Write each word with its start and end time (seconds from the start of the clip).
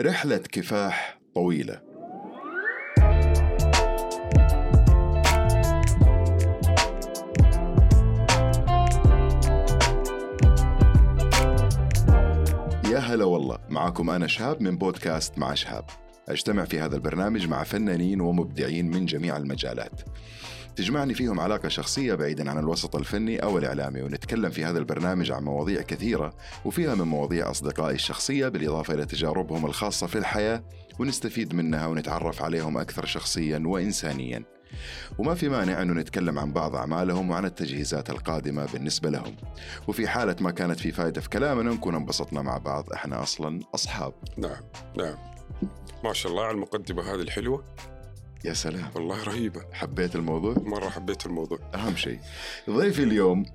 رحلة 0.00 0.36
كفاح 0.36 1.20
طويلة. 1.34 1.80
يا 12.90 12.98
هلا 12.98 13.24
والله 13.24 13.58
معكم 13.68 14.10
أنا 14.10 14.26
شهاب 14.26 14.62
من 14.62 14.78
بودكاست 14.78 15.38
مع 15.38 15.54
شهاب. 15.54 15.84
أجتمع 16.28 16.64
في 16.64 16.80
هذا 16.80 16.96
البرنامج 16.96 17.48
مع 17.48 17.64
فنانين 17.64 18.20
ومبدعين 18.20 18.90
من 18.90 19.06
جميع 19.06 19.36
المجالات. 19.36 20.00
تجمعني 20.76 21.14
فيهم 21.14 21.40
علاقة 21.40 21.68
شخصية 21.68 22.14
بعيدا 22.14 22.50
عن 22.50 22.58
الوسط 22.58 22.96
الفني 22.96 23.42
أو 23.42 23.58
الإعلامي 23.58 24.02
ونتكلم 24.02 24.50
في 24.50 24.64
هذا 24.64 24.78
البرنامج 24.78 25.32
عن 25.32 25.44
مواضيع 25.44 25.82
كثيرة 25.82 26.34
وفيها 26.64 26.94
من 26.94 27.04
مواضيع 27.04 27.50
أصدقائي 27.50 27.94
الشخصية 27.94 28.48
بالإضافة 28.48 28.94
إلى 28.94 29.06
تجاربهم 29.06 29.66
الخاصة 29.66 30.06
في 30.06 30.18
الحياة 30.18 30.62
ونستفيد 30.98 31.54
منها 31.54 31.86
ونتعرف 31.86 32.42
عليهم 32.42 32.78
أكثر 32.78 33.06
شخصيا 33.06 33.62
وإنسانيا. 33.66 34.42
وما 35.18 35.34
في 35.34 35.48
مانع 35.48 35.82
أنه 35.82 35.92
نتكلم 35.92 36.38
عن 36.38 36.52
بعض 36.52 36.76
أعمالهم 36.76 37.30
وعن 37.30 37.44
التجهيزات 37.44 38.10
القادمة 38.10 38.66
بالنسبة 38.72 39.10
لهم. 39.10 39.36
وفي 39.88 40.08
حالة 40.08 40.36
ما 40.40 40.50
كانت 40.50 40.80
في 40.80 40.92
فائدة 40.92 41.20
في 41.20 41.28
كلامنا 41.28 41.72
نكون 41.72 41.94
انبسطنا 41.94 42.42
مع 42.42 42.58
بعض 42.58 42.92
إحنا 42.92 43.22
أصلا 43.22 43.60
أصحاب. 43.74 44.12
نعم 44.36 44.62
نعم. 44.98 45.16
ما 46.04 46.12
شاء 46.12 46.32
الله 46.32 46.44
على 46.44 46.54
المقدمة 46.54 47.02
هذه 47.02 47.20
الحلوة. 47.20 47.64
يا 48.44 48.52
سلام. 48.52 48.90
والله 48.94 49.24
رهيبة. 49.24 49.60
حبيت 49.72 50.16
الموضوع؟ 50.16 50.54
مرة 50.58 50.88
حبيت 50.88 51.26
الموضوع. 51.26 51.58
أهم 51.74 51.96
شيء. 51.96 52.18
ضيفي 52.70 53.02
اليوم 53.02 53.46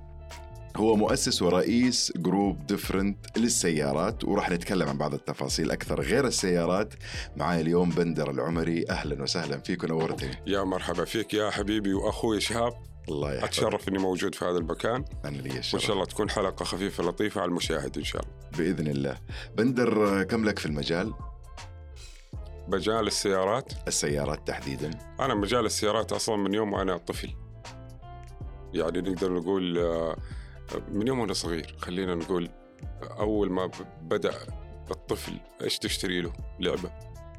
هو 0.77 0.95
مؤسس 0.95 1.41
ورئيس 1.41 2.13
group 2.15 2.67
Different 2.67 3.37
للسيارات 3.37 4.23
وراح 4.23 4.49
نتكلم 4.49 4.89
عن 4.89 4.97
بعض 4.97 5.13
التفاصيل 5.13 5.71
أكثر 5.71 6.01
غير 6.01 6.27
السيارات. 6.27 6.93
معاي 7.37 7.61
اليوم 7.61 7.89
بندر 7.89 8.31
العمري. 8.31 8.85
أهلا 8.89 9.23
وسهلا 9.23 9.59
فيك 9.59 9.83
ونورتني. 9.83 10.31
يا 10.47 10.63
مرحبا 10.63 11.05
فيك 11.05 11.33
يا 11.33 11.49
حبيبي 11.49 11.93
وأخوي 11.93 12.41
شهاب. 12.41 12.73
الله 13.09 13.33
يحفظك. 13.33 13.47
أتشرف 13.47 13.87
إني 13.87 13.97
موجود 13.97 14.35
في 14.35 14.45
هذا 14.45 14.57
المكان. 14.57 15.05
أنا 15.25 15.37
لي 15.37 15.59
الشرف. 15.59 15.81
شاء 15.81 15.93
الله 15.93 16.05
تكون 16.05 16.29
حلقة 16.29 16.65
خفيفة 16.65 17.03
لطيفة 17.03 17.41
على 17.41 17.49
المشاهد 17.49 17.97
إن 17.97 18.03
شاء 18.03 18.21
الله. 18.21 18.57
بإذن 18.57 18.87
الله. 18.87 19.17
بندر 19.57 20.23
كم 20.23 20.45
لك 20.45 20.59
في 20.59 20.65
المجال؟ 20.65 21.13
مجال 22.71 23.07
السيارات؟ 23.07 23.73
السيارات 23.87 24.47
تحديدا. 24.47 24.89
أنا 25.19 25.33
مجال 25.35 25.65
السيارات 25.65 26.11
أصلا 26.11 26.35
من 26.35 26.53
يوم 26.53 26.73
وأنا 26.73 26.97
طفل. 26.97 27.29
يعني 28.73 29.01
نقدر 29.01 29.33
نقول 29.33 29.77
آه، 29.77 30.15
من 30.91 31.07
يوم 31.07 31.19
وأنا 31.19 31.33
صغير 31.33 31.75
خلينا 31.79 32.15
نقول 32.15 32.49
أول 33.19 33.51
ما 33.51 33.65
ب- 33.65 33.71
بدأ 34.01 34.33
الطفل 34.91 35.33
إيش 35.61 35.79
تشتري 35.79 36.21
له؟ 36.21 36.33
لعبة. 36.59 36.91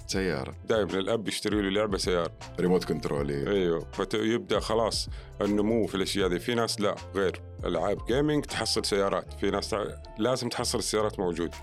سيارة. 0.06 0.54
دائما 0.68 0.98
الأب 0.98 1.28
يشتري 1.28 1.62
له 1.62 1.70
لعبة 1.70 1.98
سيارة. 1.98 2.32
remote 2.60 2.84
control 2.84 3.30
إيه. 3.30 3.48
أيوه. 3.48 3.86
فيبدا 4.10 4.60
خلاص 4.60 5.08
النمو 5.40 5.86
في 5.86 5.94
الأشياء 5.94 6.28
دي 6.28 6.38
في 6.38 6.54
ناس 6.54 6.80
لا 6.80 6.94
غير 7.14 7.40
ألعاب 7.64 8.06
gaming 8.06 8.44
تحصل 8.44 8.84
سيارات. 8.84 9.32
في 9.40 9.50
ناس 9.50 9.74
لازم 10.18 10.48
تحصل 10.48 10.78
السيارات 10.78 11.18
موجود 11.20 11.54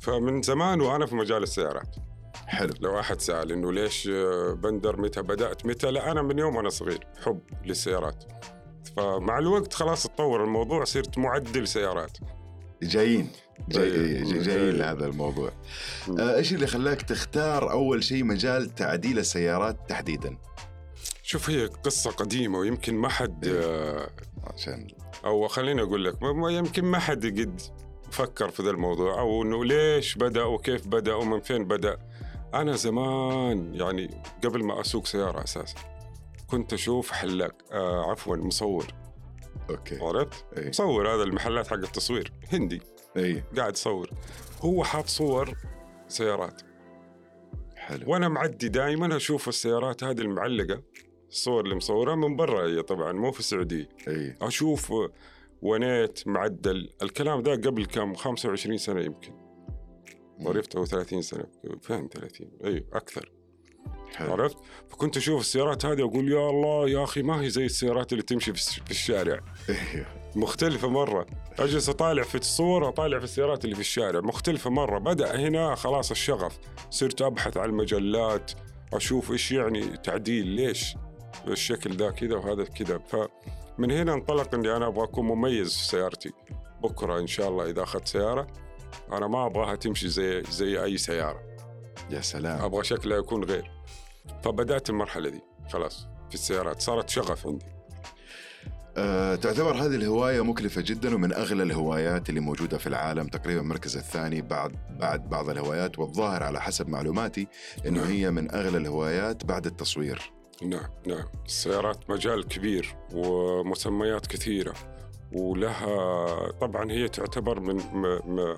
فمن 0.00 0.42
زمان 0.42 0.80
وأنا 0.80 1.06
في 1.06 1.14
مجال 1.14 1.42
السيارات. 1.42 1.96
حلو. 2.48 2.74
لو 2.80 3.00
احد 3.00 3.20
سأل 3.20 3.52
إنه 3.52 3.72
ليش 3.72 4.08
آه، 4.12 4.52
بندر 4.52 5.00
متى 5.00 5.22
بدأت؟ 5.22 5.66
متى؟ 5.66 5.90
لا 5.90 6.10
أنا 6.10 6.22
من 6.22 6.38
يوم 6.38 6.56
وأنا 6.56 6.68
صغير 6.68 7.06
حب 7.24 7.40
للسيارات. 7.64 8.24
فمع 8.96 9.38
الوقت 9.38 9.74
خلاص 9.74 10.02
تطور 10.02 10.44
الموضوع 10.44 10.84
صرت 10.84 11.18
معدل 11.18 11.68
سيارات. 11.68 12.18
جايين. 12.82 13.30
جاي 13.68 13.90
طيب. 13.90 14.24
جاي 14.24 14.38
جايين 14.42 14.78
لهذا 14.78 15.06
الموضوع. 15.06 15.50
آه، 16.18 16.36
إيش 16.36 16.52
اللي 16.52 16.66
خلاك 16.66 17.02
تختار 17.02 17.70
أول 17.70 18.04
شيء 18.04 18.24
مجال 18.24 18.74
تعديل 18.74 19.18
السيارات 19.18 19.76
تحديدا؟ 19.88 20.38
شوف 21.22 21.50
هي 21.50 21.66
قصة 21.66 22.10
قديمة 22.10 22.58
ويمكن 22.58 22.94
ما 22.94 23.08
حد 23.08 23.46
آه، 23.48 24.10
عشان 24.44 24.86
أو 25.24 25.48
خليني 25.48 25.82
أقول 25.82 26.04
لك 26.04 26.22
ما- 26.22 26.50
يمكن 26.50 26.84
ما 26.84 26.98
حد 26.98 27.26
قد 27.26 27.60
فكر 28.10 28.48
في 28.50 28.62
ذا 28.62 28.70
الموضوع 28.70 29.20
أو 29.20 29.42
إنه 29.42 29.64
ليش 29.64 30.14
بدأ 30.14 30.44
وكيف 30.44 30.86
بدأ 30.88 31.14
ومن 31.14 31.40
فين 31.40 31.64
بدأ. 31.64 31.98
أنا 32.54 32.76
زمان 32.76 33.74
يعني 33.74 34.22
قبل 34.44 34.64
ما 34.64 34.80
أسوق 34.80 35.06
سيارة 35.06 35.44
أساسا 35.44 35.76
كنت 36.46 36.72
أشوف 36.72 37.10
حلاق 37.10 37.54
آه 37.72 38.10
عفوا 38.10 38.36
مصور. 38.36 38.86
okay. 39.70 39.98
عرفت؟ 40.00 40.44
اي 40.58 40.68
مصور 40.68 41.14
هذا 41.14 41.22
المحلات 41.22 41.66
حق 41.66 41.74
التصوير 41.74 42.32
هندي. 42.52 42.82
اي 43.16 43.42
قاعد 43.56 43.72
يصور. 43.72 44.10
هو 44.60 44.84
حاط 44.84 45.06
صور 45.06 45.54
سيارات. 46.08 46.62
حلو. 47.76 48.12
وأنا 48.12 48.28
معدي 48.28 48.68
دائما 48.68 49.16
أشوف 49.16 49.48
السيارات 49.48 50.04
هذه 50.04 50.20
المعلقة 50.20 50.82
الصور 51.30 51.64
اللي 51.64 51.74
مصورها 51.74 52.14
من 52.14 52.36
برا 52.36 52.68
هي 52.68 52.82
طبعا 52.82 53.12
مو 53.12 53.32
في 53.32 53.40
السعودية. 53.40 53.88
اي 54.08 54.36
أشوف 54.42 54.94
ونيت 55.62 56.28
معدل. 56.28 56.90
الكلام 57.02 57.42
ده 57.42 57.52
قبل 57.52 57.86
كم؟ 57.86 58.14
25 58.14 58.78
سنة 58.78 59.00
يمكن. 59.00 59.47
عرفت 60.40 60.76
أو 60.76 60.84
30 60.84 61.22
سنة. 61.22 61.44
فين 61.82 62.08
30 62.08 62.50
أيوه 62.64 62.84
أكثر. 62.92 63.32
حلو. 64.14 64.32
عرفت؟ 64.32 64.56
فكنت 64.88 65.16
أشوف 65.16 65.40
السيارات 65.40 65.84
هذه 65.84 66.00
أقول 66.00 66.32
يا 66.32 66.50
الله 66.50 66.88
يا 66.88 67.04
أخي 67.04 67.22
ما 67.22 67.42
هي 67.42 67.50
زي 67.50 67.64
السيارات 67.64 68.12
اللي 68.12 68.22
تمشي 68.22 68.52
في 68.54 68.90
الشارع. 68.90 69.40
أيوه 69.68 70.06
مختلفة 70.36 70.88
مرة. 70.88 71.26
أجلس 71.58 71.88
أطالع 71.88 72.22
في 72.22 72.34
الصور 72.34 72.88
اطالع 72.88 73.18
في 73.18 73.24
السيارات 73.24 73.64
اللي 73.64 73.74
في 73.74 73.80
الشارع. 73.80 74.20
مختلفة 74.20 74.70
مرة. 74.70 74.98
بدأ 74.98 75.36
هنا 75.36 75.74
خلاص 75.74 76.10
الشغف. 76.10 76.58
صرت 76.90 77.22
أبحث 77.22 77.56
عن 77.56 77.68
المجلات 77.68 78.52
أشوف 78.92 79.30
إيش 79.30 79.52
يعني 79.52 79.96
تعديل 79.96 80.46
ليش 80.46 80.96
الشكل 81.48 81.96
ذا 81.96 82.10
كذا 82.10 82.36
وهذا 82.36 82.64
كذا. 82.64 82.98
فمن 82.98 83.90
هنا 83.90 84.14
انطلق 84.14 84.54
إني 84.54 84.76
أنا 84.76 84.86
أبغى 84.86 85.04
أكون 85.04 85.26
مميز 85.26 85.76
في 85.76 85.84
سيارتي. 85.84 86.32
بكرة 86.82 87.18
إن 87.18 87.26
شاء 87.26 87.48
الله 87.48 87.70
إذا 87.70 87.82
أخذت 87.82 88.08
سيارة. 88.08 88.46
أنا 89.12 89.26
ما 89.26 89.46
أبغاها 89.46 89.76
تمشي 89.76 90.08
زي 90.08 90.42
زي 90.42 90.84
أي 90.84 90.98
سيارة. 90.98 91.40
يا 92.10 92.20
سلام. 92.20 92.60
أبغى 92.60 92.84
شكلها 92.84 93.18
يكون 93.18 93.44
غير. 93.44 93.70
فبدات 94.44 94.90
المرحلة 94.90 95.28
دي 95.28 95.40
خلاص 95.68 96.06
في 96.28 96.34
السيارات 96.34 96.80
صارت 96.80 97.08
شغف 97.08 97.46
عندي. 97.46 97.66
أه 98.96 99.34
تعتبر 99.34 99.74
هذه 99.74 99.94
الهواية 99.94 100.44
مكلفة 100.44 100.80
جدا 100.80 101.14
ومن 101.14 101.32
أغلى 101.32 101.62
الهوايات 101.62 102.28
اللي 102.28 102.40
موجودة 102.40 102.78
في 102.78 102.86
العالم 102.86 103.26
تقريبا 103.26 103.60
المركز 103.60 103.96
الثاني 103.96 104.42
بعد 104.42 104.76
بعد 105.00 105.28
بعض 105.28 105.50
الهوايات 105.50 105.98
والظاهر 105.98 106.42
على 106.42 106.60
حسب 106.60 106.88
معلوماتي 106.88 107.46
إنه 107.86 108.00
نعم. 108.00 108.10
هي 108.10 108.30
من 108.30 108.54
أغلى 108.54 108.78
الهوايات 108.78 109.44
بعد 109.44 109.66
التصوير. 109.66 110.32
نعم 110.62 110.90
نعم. 111.06 111.24
السيارات 111.46 112.10
مجال 112.10 112.48
كبير 112.48 112.96
ومسميات 113.12 114.26
كثيرة. 114.26 114.74
ولها 115.32 116.50
طبعا 116.50 116.90
هي 116.92 117.08
تعتبر 117.08 117.60
من 117.60 117.80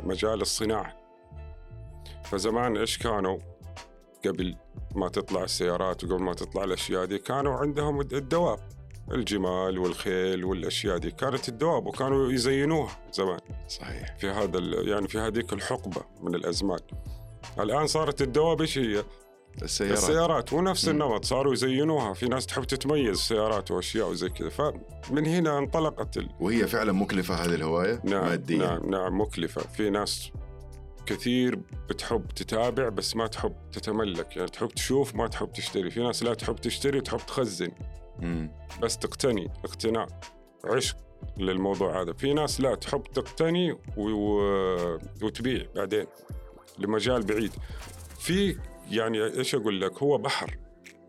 مجال 0.07 0.41
الصناعة. 0.41 0.97
فزمان 2.25 2.77
إيش 2.77 2.99
كانوا؟ 2.99 3.39
قبل 4.27 4.57
ما 4.95 5.09
تطلع 5.09 5.45
السيارات 5.45 6.05
وقبل 6.05 6.23
ما 6.23 6.35
تطلع 6.35 6.65
الأشياء 6.65 7.05
دي 7.05 7.19
كانوا 7.19 7.55
عندهم 7.55 8.01
الد- 8.01 8.15
الدواب 8.15 8.59
الجمال 9.13 9.79
والخيل 9.79 10.45
والأشياء 10.45 10.99
دي. 10.99 11.11
كانت 11.11 11.49
الدواب 11.49 11.87
وكانوا 11.87 12.33
يزينوها 12.33 12.99
زمان. 13.13 13.39
صحيح. 13.69 14.17
في 14.19 14.29
هذا 14.29 14.59
يعني 14.91 15.09
في 15.09 15.19
هذيك 15.19 15.53
الحقبة 15.53 16.03
من 16.21 16.35
الأزمان. 16.35 16.79
الآن 17.61 17.87
صارت 17.87 18.23
الدواب 18.23 18.61
إيش 18.61 18.79
هي؟ 18.79 19.05
السيارات. 19.63 19.99
السيارات. 19.99 20.53
ونفس. 20.53 20.89
النمط 20.89 21.25
صاروا 21.25 21.53
يزينوها. 21.53 22.13
في 22.15 22.27
ناس 22.27 22.47
تحب 22.47 22.65
تتميز 22.65 23.19
سيارات 23.19 23.71
وأشياء 23.71 24.11
وزي 24.11 24.29
كذا. 24.29 24.49
فمن 24.49 25.27
هنا 25.27 25.59
انطلقت 25.59 26.17
ال... 26.17 26.29
وهي 26.41 26.67
فعلا 26.67 26.93
مكلفة 26.93 27.35
هذه 27.35 27.55
الهواية 27.55 28.01
نعم 28.05 28.27
ماديا؟ 28.27 28.57
نعم 28.57 28.91
نعم 28.91 29.21
مكلفة. 29.21 29.61
في 29.61 29.91
ناس 29.91 30.31
كثير 31.07 31.59
بتحب 31.89 32.29
تتابع 32.29 32.89
بس 32.89 33.17
ما 33.17 33.27
تحب 33.27 33.55
تتملك. 33.73 34.37
يعني 34.37 34.49
تحب 34.49 34.69
تشوف 34.69 35.15
ما 35.15 35.27
تحب 35.27 35.53
تشتري. 35.53 35.91
في 35.91 36.03
ناس 36.03 36.23
لا 36.23 36.35
تحب 36.35 36.57
تشتري 36.57 37.01
تحب 37.01 37.19
تخزن. 37.27 37.71
مم. 38.19 38.53
بس 38.83 38.99
تقتني 38.99 39.51
اقتناء 39.65 40.07
عشق 40.65 40.97
للموضوع 41.37 42.03
هذا. 42.03 42.13
في 42.13 42.33
ناس 42.33 42.61
لا 42.61 42.75
تحب 42.75 43.03
تقتني 43.03 43.73
و... 43.73 43.79
و... 43.97 44.99
وتبيع 45.23 45.67
بعدين 45.77 46.07
لمجال 46.79 47.23
بعيد. 47.23 47.53
في 48.19 48.57
يعني 48.91 49.25
إيش 49.25 49.55
أقول 49.55 49.81
لك؟ 49.81 50.03
هو 50.03 50.19
بحر. 50.19 50.59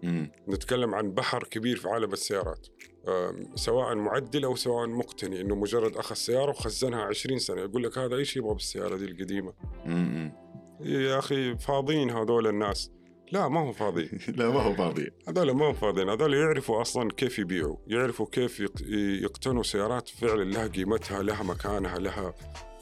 مم. 0.03 0.31
نتكلم 0.49 0.95
عن 0.95 1.11
بحر 1.11 1.43
كبير 1.43 1.77
في 1.77 1.89
عالم 1.89 2.13
السيارات. 2.13 2.67
سواء 3.55 3.95
معدل 3.95 4.43
أو 4.45 4.55
سواء 4.55 4.87
مقتني 4.87 5.41
إنه 5.41 5.55
مجرد 5.55 5.97
أخذ 5.97 6.15
سيارة 6.15 6.49
وخزنها 6.49 7.01
20 7.01 7.39
سنة. 7.39 7.61
يقول 7.61 7.83
لك 7.83 7.97
هذا 7.97 8.15
إيش 8.15 8.37
يبغى 8.37 8.53
بالسيارة 8.53 8.95
دي 8.97 9.05
القديمة؟ 9.05 9.53
مم. 9.85 10.33
يا 10.81 11.19
أخي 11.19 11.57
فاضيين 11.57 12.09
هذول 12.09 12.47
الناس. 12.47 12.91
لا 13.31 13.47
ما 13.47 13.59
هو 13.59 13.71
فاضي. 13.71 14.09
لا 14.37 14.49
ما 14.49 14.61
هو 14.61 14.73
فاضي. 14.73 15.11
هذول 15.27 15.51
ما 15.51 15.69
هم 15.69 15.73
فاضيين. 15.73 16.09
هذول 16.09 16.33
يعرفوا 16.33 16.81
أصلا 16.81 17.09
كيف 17.17 17.39
يبيعوا. 17.39 17.75
يعرفوا 17.87 18.25
كيف 18.31 18.59
يق- 18.59 18.81
يقتنوا 19.23 19.63
سيارات 19.63 20.09
فعلا 20.09 20.43
لها 20.43 20.67
قيمتها 20.67 21.23
لها 21.23 21.43
مكانها 21.43 21.99
لها 21.99 22.33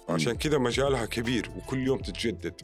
عشان 0.09 0.33
كذا 0.35 0.57
مجالها 0.57 1.05
كبير 1.05 1.49
وكل 1.57 1.77
يوم 1.87 1.97
تتجدد. 1.99 2.61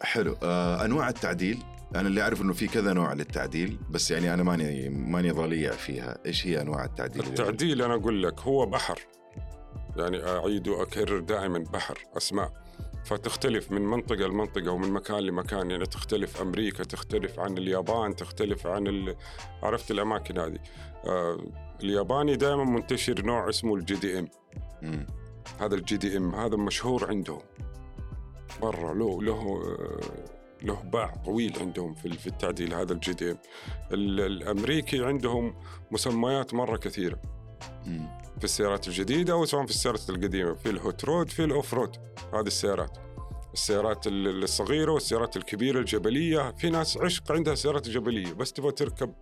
حلو. 0.00 0.36
آه 0.42 0.84
أنواع 0.84 1.08
التعديل؟ 1.08 1.58
أنا 1.94 2.08
اللي 2.08 2.22
أعرف 2.22 2.42
إنه 2.42 2.52
في 2.52 2.66
كذا 2.66 2.92
نوع 2.92 3.12
للتعديل 3.12 3.78
بس 3.90 4.10
يعني 4.10 4.34
أنا 4.34 4.42
ماني 4.42 4.88
ماني 4.88 5.30
ضليع 5.30 5.72
فيها. 5.72 6.18
إيش 6.26 6.46
هي 6.46 6.60
أنواع 6.60 6.84
التعديل؟ 6.84 7.22
التعديل 7.22 7.82
أنا 7.82 7.94
أقول 7.94 8.22
لك 8.22 8.40
هو 8.40 8.66
بحر. 8.66 9.00
يعني 9.96 10.28
أعيد 10.28 10.68
وأكرر 10.68 11.20
دائما 11.20 11.58
بحر 11.58 11.98
أسماء. 12.16 12.52
فتختلف 13.04 13.72
من 13.72 13.82
منطقة 13.82 14.26
لمنطقة 14.26 14.70
ومن 14.70 14.92
مكان 14.92 15.18
لمكان. 15.18 15.70
يعني 15.70 15.86
تختلف 15.86 16.40
أمريكا 16.40 16.84
تختلف 16.84 17.40
عن 17.40 17.58
اليابان 17.58 18.16
تختلف 18.16 18.66
عن 18.66 18.86
ال... 18.86 19.16
عرفت 19.62 19.90
الأماكن 19.90 20.38
هذه. 20.38 20.58
آه 21.04 21.38
الياباني 21.82 22.36
دائما 22.36 22.64
منتشر 22.64 23.22
نوع 23.22 23.48
اسمه 23.48 23.74
ال 23.74 23.94
JDM 23.94 24.28
هذا 25.60 25.74
ال 25.74 25.96
JDM 25.96 26.34
هذا 26.34 26.56
مشهور 26.56 27.08
عندهم. 27.08 27.42
برا 28.62 28.94
له 28.94 29.22
له 29.22 29.62
له 30.62 30.82
باع 30.82 31.14
طويل 31.24 31.58
عندهم 31.60 31.94
في 31.94 32.12
في 32.12 32.26
التعديل 32.26 32.74
هذا 32.74 32.92
ال 32.92 33.12
JDM 33.12 33.38
الأمريكي 33.92 35.04
عندهم 35.04 35.54
مسميات 35.90 36.54
مرة 36.54 36.76
كثيرة. 36.76 37.20
في 38.38 38.44
السيارات 38.44 38.88
الجديدة 38.88 39.32
أو 39.32 39.44
سواء 39.44 39.64
في 39.64 39.70
السيارات 39.70 40.10
القديمة 40.10 40.54
في 40.54 40.70
ال 40.70 40.79
hot 40.79 41.04
rod 41.04 41.28
في 41.28 41.44
ال 41.44 41.51
off 41.51 41.74
road 41.74 41.96
هذه 42.34 42.46
السيارات. 42.46 42.98
السيارات 43.52 44.06
الصغيرة 44.06 44.92
والسيارات 44.92 45.36
الكبيرة 45.36 45.78
الجبلية. 45.78 46.52
في 46.52 46.70
ناس 46.70 46.96
عشق 46.96 47.32
عندها 47.32 47.54
سيارات 47.54 47.88
جبلية 47.88 48.32
بس 48.32 48.52
تبغى 48.52 48.72
تركب. 48.72 49.14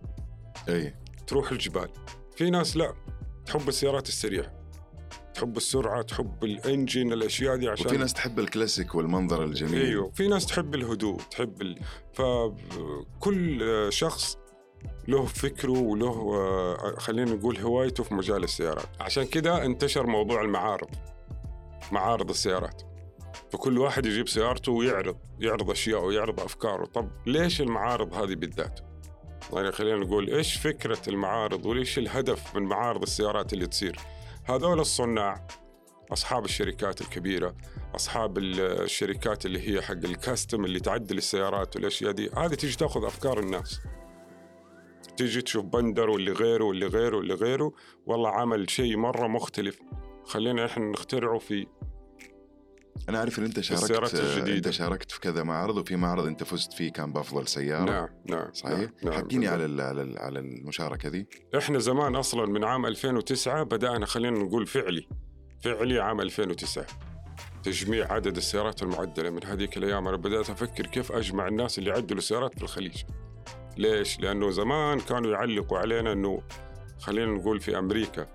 أي. 0.69 0.95
تروح 1.27 1.51
الجبال. 1.51 1.89
في 2.35 2.49
ناس 2.49 2.77
لا 2.77 2.93
تحب 3.45 3.69
السيارات 3.69 4.07
السريعة. 4.07 4.64
تحب 5.35 5.57
السرعة 5.57 6.01
تحب 6.01 6.43
الانجن 6.43 7.13
الأشياء 7.13 7.55
دي 7.55 7.69
عشان 7.69 7.85
وفي 7.85 7.97
ناس 7.97 8.13
تحب 8.13 8.39
الكلاسيك 8.39 8.95
والمنظر 8.95 9.43
الجميل. 9.43 9.85
أيوه 9.85 10.11
في 10.11 10.27
ناس 10.27 10.45
تحب 10.45 10.75
الهدوء 10.75 11.21
تحب 11.31 11.61
ال... 11.61 11.79
فكل 12.13 13.87
شخص 13.89 14.37
له 15.07 15.25
فكره 15.25 15.79
وله 15.79 16.97
خلينا 16.97 17.33
نقول 17.33 17.57
هوايته 17.57 18.03
في 18.03 18.13
مجال 18.13 18.43
السيارات. 18.43 18.87
عشان 18.99 19.23
كده 19.23 19.65
انتشر 19.65 20.07
موضوع 20.07 20.41
المعارض 20.41 20.89
معارض 21.91 22.29
السيارات. 22.29 22.81
فكل 23.51 23.77
واحد 23.77 24.05
يجيب 24.05 24.29
سيارته 24.29 24.71
ويعرض 24.71 25.17
يعرض 25.39 25.71
اشياء 25.71 26.05
ويعرض 26.05 26.39
أفكاره. 26.39 26.85
طب 26.85 27.09
ليش 27.25 27.61
المعارض 27.61 28.13
هذه 28.13 28.35
بالذات؟ 28.35 28.79
يعني 29.53 29.71
خلينا 29.71 29.97
نقول 29.97 30.29
إيش 30.29 30.55
فكرة 30.55 31.01
المعارض 31.07 31.65
وليش 31.65 31.97
الهدف 31.97 32.55
من 32.55 32.63
معارض 32.63 33.01
السيارات 33.01 33.53
اللي 33.53 33.67
تصير؟ 33.67 33.99
هذول 34.47 34.79
الصناع 34.79 35.47
أصحاب 36.11 36.45
الشركات 36.45 37.01
الكبيرة 37.01 37.55
أصحاب 37.95 38.37
الشركات 38.37 39.45
اللي 39.45 39.69
هي 39.69 39.81
حق 39.81 39.91
الكاستم 39.91 40.65
اللي 40.65 40.79
تعدل 40.79 41.17
السيارات 41.17 41.75
والأشياء 41.75 42.11
دي 42.11 42.29
هذه 42.29 42.53
تيجي 42.53 42.77
تأخذ 42.77 43.05
أفكار 43.05 43.39
الناس. 43.39 43.81
تيجي 45.17 45.41
تشوف 45.41 45.65
بندر 45.65 46.09
واللي 46.09 46.31
غيره 46.31 46.63
واللي 46.63 46.87
غيره 46.87 47.17
واللي 47.17 47.33
غيره 47.33 47.71
والله 48.05 48.29
عمل 48.29 48.69
شيء 48.69 48.97
مرة 48.97 49.27
مختلف. 49.27 49.79
خلينا 50.25 50.65
إحنا 50.65 50.85
نخترعه 50.85 51.37
في 51.39 51.67
أنا 53.09 53.19
عارف 53.19 53.39
إن 53.39 53.43
أنت 53.43 53.59
شاركت 53.59 54.15
الجديدة. 54.15 54.57
أنت 54.57 54.69
شاركت 54.69 55.11
في 55.11 55.19
كذا 55.19 55.43
معرض 55.43 55.77
وفي 55.77 55.95
معرض 55.95 56.25
أنت 56.25 56.43
فزت 56.43 56.73
فيه 56.73 56.91
كان 56.91 57.13
بأفضل 57.13 57.47
سيارة. 57.47 57.83
نعم 57.83 58.09
نعم 58.25 58.53
صحيح؟ 58.53 58.79
نعم, 58.79 58.89
نعم 59.03 59.13
حكيني 59.13 59.47
على 59.47 59.83
على 59.83 60.19
على 60.19 60.39
المشاركة 60.39 61.09
دي 61.09 61.27
إحنا 61.57 61.79
زمان 61.79 62.15
أصلا 62.15 62.45
من 62.45 62.63
عام 62.63 62.85
2009 62.85 63.63
بدأنا 63.63 64.05
خلينا 64.05 64.39
نقول 64.39 64.67
فعلي 64.67 65.07
فعلي 65.61 65.99
عام 65.99 66.21
2009 66.21 66.85
تجميع 67.63 68.13
عدد 68.13 68.37
السيارات 68.37 68.83
المعدلة 68.83 69.29
من 69.29 69.45
هذيك 69.45 69.77
الأيام. 69.77 70.07
أنا 70.07 70.17
بدأت 70.17 70.49
أفكر 70.49 70.85
كيف 70.85 71.11
أجمع 71.11 71.47
الناس 71.47 71.79
اللي 71.79 71.89
يعدلوا 71.89 72.21
سيارات 72.21 72.55
في 72.57 72.63
الخليج. 72.63 73.03
ليش؟ 73.77 74.19
لأنه 74.19 74.49
زمان 74.49 74.99
كانوا 74.99 75.31
يعلقوا 75.31 75.77
علينا 75.77 76.11
إنه 76.13 76.41
خلينا 76.99 77.31
نقول 77.31 77.59
في 77.59 77.77
أمريكا 77.79 78.27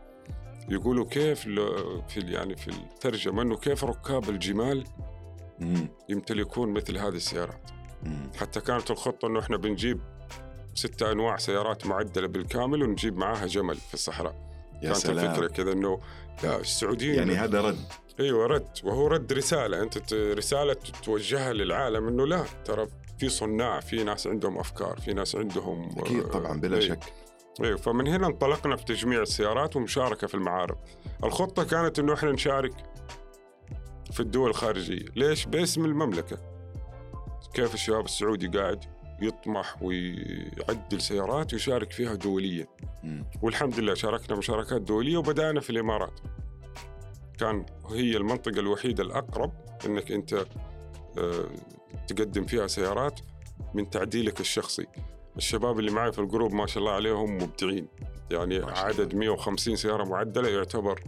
يقولوا 0.68 1.04
كيف 1.04 1.40
في 2.08 2.20
يعني 2.28 2.56
في 2.56 2.68
الترجمة 2.68 3.42
إنه 3.42 3.56
كيف 3.56 3.84
ركاب 3.84 4.28
الجمال 4.28 4.84
يمتلكون 6.08 6.72
مثل 6.72 6.98
هذه 6.98 7.08
السيارات. 7.08 7.70
حتى 8.36 8.60
كانت 8.60 8.90
الخطة 8.90 9.28
إنه 9.28 9.40
إحنا 9.40 9.56
بنجيب 9.56 10.00
ستة 10.74 11.12
أنواع 11.12 11.36
سيارات 11.36 11.86
معدلة 11.86 12.28
بالكامل 12.28 12.82
ونجيب 12.82 13.16
معاها 13.16 13.46
جمل 13.46 13.76
في 13.76 13.94
الصحراء. 13.94 14.50
يا 14.74 14.80
كانت 14.80 14.96
سلام. 14.96 15.30
الفكرة 15.30 15.46
كذا 15.48 15.72
إنه 15.72 16.00
السعوديين 16.44 17.14
يعني 17.14 17.34
هذا 17.34 17.60
رد. 17.60 17.84
أيوه 18.20 18.46
رد. 18.46 18.68
وهو 18.84 19.06
رد 19.06 19.32
رسالة. 19.32 19.82
أنت 19.82 20.12
رسالة 20.14 20.76
توجهها 21.04 21.52
للعالم 21.52 22.08
إنه 22.08 22.26
لا 22.26 22.44
ترى 22.64 22.86
في 23.18 23.28
صناع 23.28 23.80
في 23.80 24.04
ناس 24.04 24.26
عندهم 24.26 24.58
أفكار 24.58 25.00
في 25.00 25.12
ناس 25.12 25.36
عندهم 25.36 25.88
أكيد 25.98 26.22
طبعا 26.22 26.60
بلا 26.60 26.80
شك. 26.80 27.00
أيوه 27.62 27.76
فمن 27.76 28.08
هنا 28.08 28.26
انطلقنا 28.26 28.76
في 28.76 28.84
تجميع 28.84 29.22
السيارات 29.22 29.76
ومشاركة 29.76 30.26
في 30.26 30.34
المعارض. 30.34 30.76
الخطة 31.24 31.64
كانت 31.64 31.98
إنه 31.98 32.14
إحنا 32.14 32.32
نشارك 32.32 32.72
في 34.12 34.20
الدول 34.20 34.50
الخارجية، 34.50 35.04
ليش؟ 35.16 35.46
باسم 35.46 35.84
المملكة. 35.84 36.38
كيف 37.54 37.74
الشباب 37.74 38.04
السعودي 38.04 38.58
قاعد 38.58 38.84
يطمح 39.22 39.82
ويعدل 39.82 41.00
سيارات 41.00 41.52
ويشارك 41.52 41.92
فيها 41.92 42.14
دوليا. 42.14 42.66
والحمد 43.42 43.80
لله 43.80 43.94
شاركنا 43.94 44.36
مشاركات 44.36 44.82
دولية 44.82 45.16
وبدأنا 45.16 45.60
في 45.60 45.70
الإمارات. 45.70 46.20
كان 47.38 47.66
هي 47.90 48.16
المنطقة 48.16 48.60
الوحيدة 48.60 49.02
الأقرب 49.02 49.52
إنك 49.86 50.12
أنت 50.12 50.46
آه، 51.18 51.44
تقدم 52.06 52.44
فيها 52.44 52.66
سيارات 52.66 53.20
من 53.74 53.90
تعديلك 53.90 54.40
الشخصي. 54.40 54.86
الشباب 55.40 55.78
اللي 55.78 55.90
معي 55.90 56.12
في 56.12 56.18
ال 56.18 56.24
group 56.24 56.52
ما 56.52 56.66
شاء 56.66 56.78
الله 56.78 56.92
عليهم 56.92 57.36
مبدعين. 57.36 57.88
يعني 58.30 58.56
عدد 58.56 59.14
150 59.14 59.76
سيارة 59.76 60.04
معدلة 60.04 60.48
يعتبر 60.48 61.00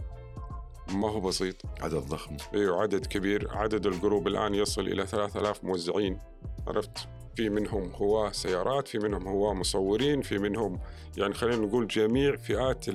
ما 0.93 1.09
هو 1.09 1.19
بسيط. 1.19 1.55
عدد 1.81 1.95
ضخم. 1.95 2.37
إيوه 2.53 2.81
عدد 2.81 3.05
كبير. 3.05 3.47
عدد 3.51 3.85
ال 3.85 3.92
group 3.92 4.27
الآن 4.27 4.55
يصل 4.55 4.81
إلى 4.81 5.05
3000 5.07 5.63
موزعين. 5.63 6.19
عرفت؟ 6.67 7.07
في 7.35 7.49
منهم 7.49 7.91
هواة 7.95 8.31
سيارات 8.31 8.87
في 8.87 8.99
منهم 8.99 9.27
هواة 9.27 9.53
مصورين 9.53 10.21
في 10.21 10.37
منهم 10.37 10.79
يعني 11.17 11.33
خلينا 11.33 11.65
نقول 11.65 11.87
جميع 11.87 12.35
فئات 12.35 12.85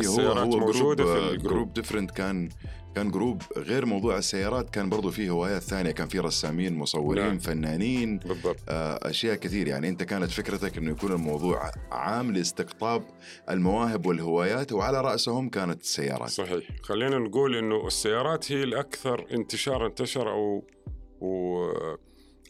السيارات 0.00 0.46
هو 0.46 0.52
هو 0.52 0.58
موجودة 0.58 1.04
في 1.04 1.18
ال 1.18 1.24
group 1.24 1.52
group 1.52 1.72
Different 1.72 2.10
كان 2.10 2.48
كان 2.94 3.10
group 3.10 3.42
غير 3.56 3.86
موضوع 3.86 4.18
السيارات 4.18 4.70
كان 4.70 4.88
برضو 4.88 5.10
فيه 5.10 5.30
هوايات 5.30 5.62
ثانية. 5.62 5.90
كان 5.90 6.08
في 6.08 6.18
رسامين 6.18 6.74
مصورين 6.74 7.24
نعم. 7.24 7.38
فنانين 7.38 8.18
بالضبط. 8.18 8.56
آه 8.68 9.10
أشياء 9.10 9.34
كثير. 9.34 9.68
يعني 9.68 9.88
أنت 9.88 10.02
كانت 10.02 10.30
فكرتك 10.30 10.78
إنه 10.78 10.90
يكون 10.90 11.12
الموضوع 11.12 11.70
عام 11.92 12.32
لاستقطاب 12.32 13.02
المواهب 13.50 14.06
والهوايات 14.06 14.72
وعلى 14.72 15.00
رأسهم 15.00 15.48
كانت 15.48 15.80
السيارات. 15.80 16.28
صحيح. 16.28 16.64
خلينا 16.82 17.18
نقول 17.18 17.56
إنه 17.56 17.86
السيارات 17.86 18.52
هي 18.52 18.62
الأكثر 18.62 19.26
انتشار 19.32 19.86
انتشر 19.86 20.30
أو 20.30 20.64
و 21.20 21.64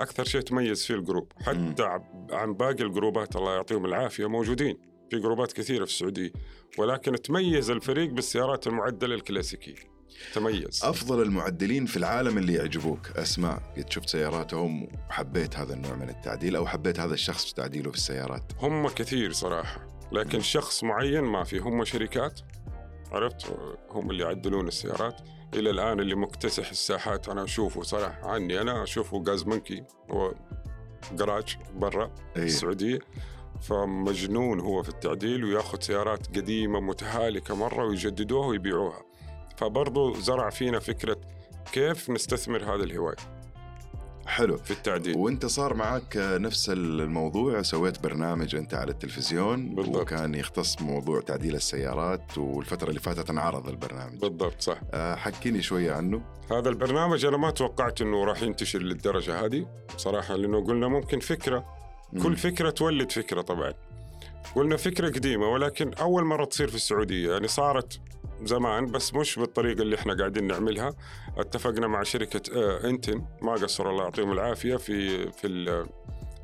أكثر 0.00 0.24
شيء 0.24 0.40
تميز 0.40 0.84
فيه 0.86 0.94
الجروب 0.94 1.32
حتى 1.42 1.82
م. 1.82 2.00
عن 2.30 2.54
باقي 2.54 2.84
الجروبات 2.84 3.36
الله 3.36 3.54
يعطيهم 3.54 3.84
العافية 3.84 4.26
موجودين. 4.26 4.93
في 5.10 5.18
جروبات 5.18 5.52
كثيرة 5.52 5.84
في 5.84 5.90
السعودية 5.90 6.32
ولكن 6.78 7.22
تميز 7.22 7.70
الفريق 7.70 8.10
بالسيارات 8.10 8.66
المعدلة 8.66 9.14
الكلاسيكية. 9.14 9.94
تميز. 10.34 10.80
أفضل 10.84 11.22
المعدلين 11.22 11.86
في 11.86 11.96
العالم 11.96 12.38
اللي 12.38 12.54
يعجبوك. 12.54 13.10
أسماء 13.16 13.62
قد 13.76 13.92
شفت 13.92 14.08
سياراتهم 14.08 14.88
وحبيت 15.08 15.56
هذا 15.56 15.74
النوع 15.74 15.94
من 15.94 16.08
التعديل 16.08 16.56
أو 16.56 16.66
حبيت 16.66 17.00
هذا 17.00 17.14
الشخص 17.14 17.46
في 17.46 17.54
تعديله 17.54 17.90
في 17.90 17.96
السيارات؟ 17.96 18.52
هم 18.58 18.88
كثير 18.88 19.32
صراحة 19.32 19.86
لكن 20.12 20.38
م. 20.38 20.42
شخص 20.42 20.84
معين 20.84 21.24
ما 21.24 21.44
في. 21.44 21.58
هم 21.58 21.84
شركات 21.84 22.40
عرفت؟ 23.12 23.56
هم 23.90 24.10
اللي 24.10 24.24
يعدلون 24.24 24.68
السيارات. 24.68 25.20
إلى 25.54 25.70
الآن 25.70 26.00
اللي 26.00 26.14
مكتسح 26.14 26.70
الساحات 26.70 27.28
أنا 27.28 27.44
أشوفه 27.44 27.82
صراحة 27.82 28.30
عني. 28.30 28.60
أنا 28.60 28.82
أشوفه 28.82 29.24
غاز 29.28 29.44
منكي 29.46 29.84
هو 30.10 30.34
جراج 31.12 31.56
برا 31.74 32.14
أيه. 32.36 32.42
السعودية. 32.42 32.98
فمجنون 33.60 34.60
هو 34.60 34.82
في 34.82 34.88
التعديل 34.88 35.44
وياخذ 35.44 35.80
سيارات 35.80 36.26
قديمة 36.36 36.80
متهالكة 36.80 37.54
مرة 37.54 37.84
ويجددوها 37.84 38.46
ويبيعوها. 38.46 39.02
فبرضه 39.56 40.20
زرع 40.20 40.50
فينا 40.50 40.78
فكرة 40.78 41.16
كيف 41.72 42.10
نستثمر 42.10 42.64
هذه 42.64 42.82
الهواية 42.82 43.16
حلو. 44.26 44.56
في 44.56 44.70
التعديل. 44.70 45.16
وانت 45.16 45.46
صار 45.46 45.74
معك 45.74 46.16
نفس 46.16 46.70
الموضوع 46.70 47.62
سويت 47.62 48.02
برنامج 48.02 48.56
أنت 48.56 48.74
على 48.74 48.90
التلفزيون 48.90 49.74
بالضبط. 49.74 49.96
وكان 49.96 50.34
يختص 50.34 50.82
موضوع 50.82 51.20
تعديل 51.20 51.54
السيارات 51.54 52.38
والفترة 52.38 52.88
اللي 52.88 53.00
فاتت 53.00 53.30
انعرض 53.30 53.68
البرنامج. 53.68 54.18
بالضبط 54.18 54.60
صح. 54.60 54.80
أه 54.92 55.14
حكيني 55.14 55.62
شوية 55.62 55.92
عنه. 55.92 56.22
هذا 56.50 56.68
البرنامج 56.68 57.24
أنا 57.24 57.36
ما 57.36 57.50
توقعت 57.50 58.00
إنه 58.00 58.24
راح 58.24 58.42
ينتشر 58.42 58.78
للدرجة 58.78 59.44
هذه. 59.44 59.66
صراحة 59.96 60.36
لأنه 60.36 60.66
قلنا 60.66 60.88
ممكن 60.88 61.20
فكرة 61.20 61.83
كل 62.22 62.36
فكرة 62.36 62.70
تولد 62.70 63.12
فكرة 63.12 63.40
طبعا. 63.40 63.74
قلنا 64.54 64.76
فكرة 64.76 65.08
قديمة 65.08 65.48
ولكن 65.48 65.94
أول 65.94 66.24
مرة 66.24 66.44
تصير 66.44 66.68
في 66.68 66.74
السعودية. 66.74 67.32
يعني 67.32 67.48
صارت 67.48 68.00
زمان 68.44 68.86
بس 68.90 69.14
مش 69.14 69.38
بالطريقة 69.38 69.82
اللي 69.82 69.96
إحنا 69.96 70.14
قاعدين 70.14 70.46
نعملها. 70.46 70.94
اتفقنا 71.38 71.86
مع 71.86 72.02
شركة 72.02 72.42
آه، 72.56 72.88
انتن 72.90 73.24
ما 73.42 73.52
قصروا 73.52 73.92
الله 73.92 74.04
يعطيهم 74.04 74.32
العافية. 74.32 74.76
في 74.76 75.30
في 75.32 75.46
ال- 75.46 75.86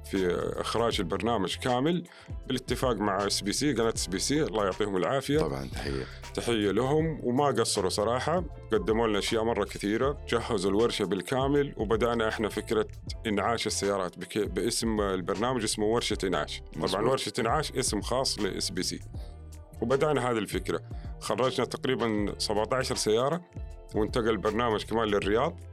في 0.04 0.34
إخراج 0.56 1.00
البرنامج 1.00 1.56
كامل 1.56 2.04
بالاتفاق 2.46 2.96
مع 2.96 3.26
اس 3.26 3.40
بي 3.40 3.52
سي 3.52 3.72
قناة 3.72 3.92
اس 3.96 4.06
بي 4.06 4.18
سي 4.18 4.42
الله 4.42 4.64
يعطيهم 4.64 4.96
العافية. 4.96 5.38
طبعا 5.38 5.68
تحية. 5.68 6.04
تحية 6.34 6.70
لهم. 6.70 7.20
وما 7.22 7.46
قصروا 7.46 7.90
صراحة 7.90 8.44
قدموا 8.72 9.06
لنا 9.06 9.18
أشياء 9.18 9.44
مرة 9.44 9.64
كثيرة. 9.64 10.18
جهزوا 10.28 10.70
الورشة 10.70 11.04
بالكامل 11.04 11.74
وبدأنا 11.76 12.28
إحنا 12.28 12.48
فكرة 12.48 12.86
إنعاش 13.26 13.66
السيارات 13.66 14.18
بك... 14.18 14.38
باسم 14.38 15.00
البرنامج 15.00 15.62
اسمه 15.62 15.86
ورشة 15.86 16.18
إنعاش. 16.24 16.62
طبعا. 16.74 17.06
ورشة 17.06 17.32
إنعاش 17.38 17.72
اسم 17.72 18.00
خاص 18.00 18.38
ل 18.38 18.70
SBC 18.70 19.00
وبدأنا 19.82 20.30
هذه 20.30 20.38
الفكرة. 20.38 20.80
خرجنا 21.20 21.66
تقريبا 21.66 22.34
17 22.38 22.94
سيارة 22.94 23.40
وانتقل 23.94 24.28
البرنامج 24.28 24.84
كمان 24.84 25.08
للرياض. 25.08 25.69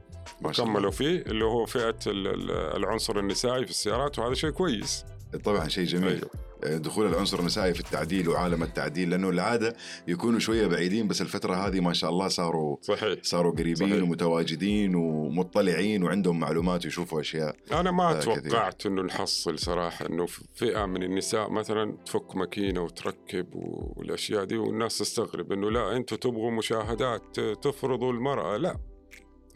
كملوا 0.56 0.90
فيه 0.90 1.22
اللي 1.22 1.44
هو 1.44 1.66
فئة 1.66 1.98
ال- 2.06 2.26
ال- 2.26 2.76
العنصر 2.76 3.18
النسائي 3.18 3.64
في 3.64 3.70
السيارات 3.70 4.18
وهذا 4.18 4.34
شيء 4.34 4.50
كويس 4.50 5.04
طبعا 5.44 5.68
شيء 5.68 5.84
جميل 5.84 6.08
أيوه. 6.08 6.78
دخول 6.78 7.06
العنصر 7.06 7.40
النسائي 7.40 7.74
في 7.74 7.80
التعديل 7.80 8.28
وعالم 8.28 8.62
التعديل 8.62 9.10
لأنه 9.10 9.28
العادة 9.28 9.76
يكونوا 10.08 10.38
شوية 10.38 10.66
بعيدين 10.66 11.08
بس 11.08 11.20
الفترة 11.22 11.54
هذه 11.54 11.80
ما 11.80 11.92
شاء 11.92 12.10
الله 12.10 12.28
صاروا 12.28 12.76
صحيح 12.80 13.18
صاروا 13.22 13.52
قريبين 13.52 13.90
صحيح. 13.90 14.02
ومتواجدين 14.02 14.94
ومطلعين 14.94 16.02
وعندهم 16.02 16.40
معلومات 16.40 16.84
ويشوفوا 16.84 17.20
أشياء 17.20 17.56
أنا 17.72 17.90
ما 17.90 18.10
آه،. 18.10 18.20
توقعت 18.20 18.86
إنه 18.86 19.02
نحصل 19.02 19.58
صراحة 19.58 20.06
إنه 20.06 20.26
فئة 20.54 20.86
من 20.86 21.02
النساء 21.02 21.50
مثلا 21.50 21.96
تفك 22.06 22.36
ماكينة 22.36 22.82
وتركب 22.82 23.46
والأشياء 23.54 24.44
دي 24.44 24.56
والناس 24.56 24.98
تستغرب 24.98 25.52
إنه 25.52 25.70
لا 25.70 25.96
أنتم 25.96 26.16
تبغوا 26.16 26.50
مشاهدات 26.50 27.40
تفرضوا 27.40 28.12
المرأة 28.12 28.56
لا 28.56 28.76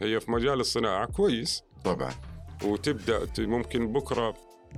هي 0.01 0.19
في 0.19 0.31
مجال 0.31 0.59
الصناعة 0.59 1.05
كويس. 1.05 1.63
طبعا. 1.85 2.11
وتبدأ 2.65 3.25
ممكن 3.39 3.93
بكرة 3.93 4.35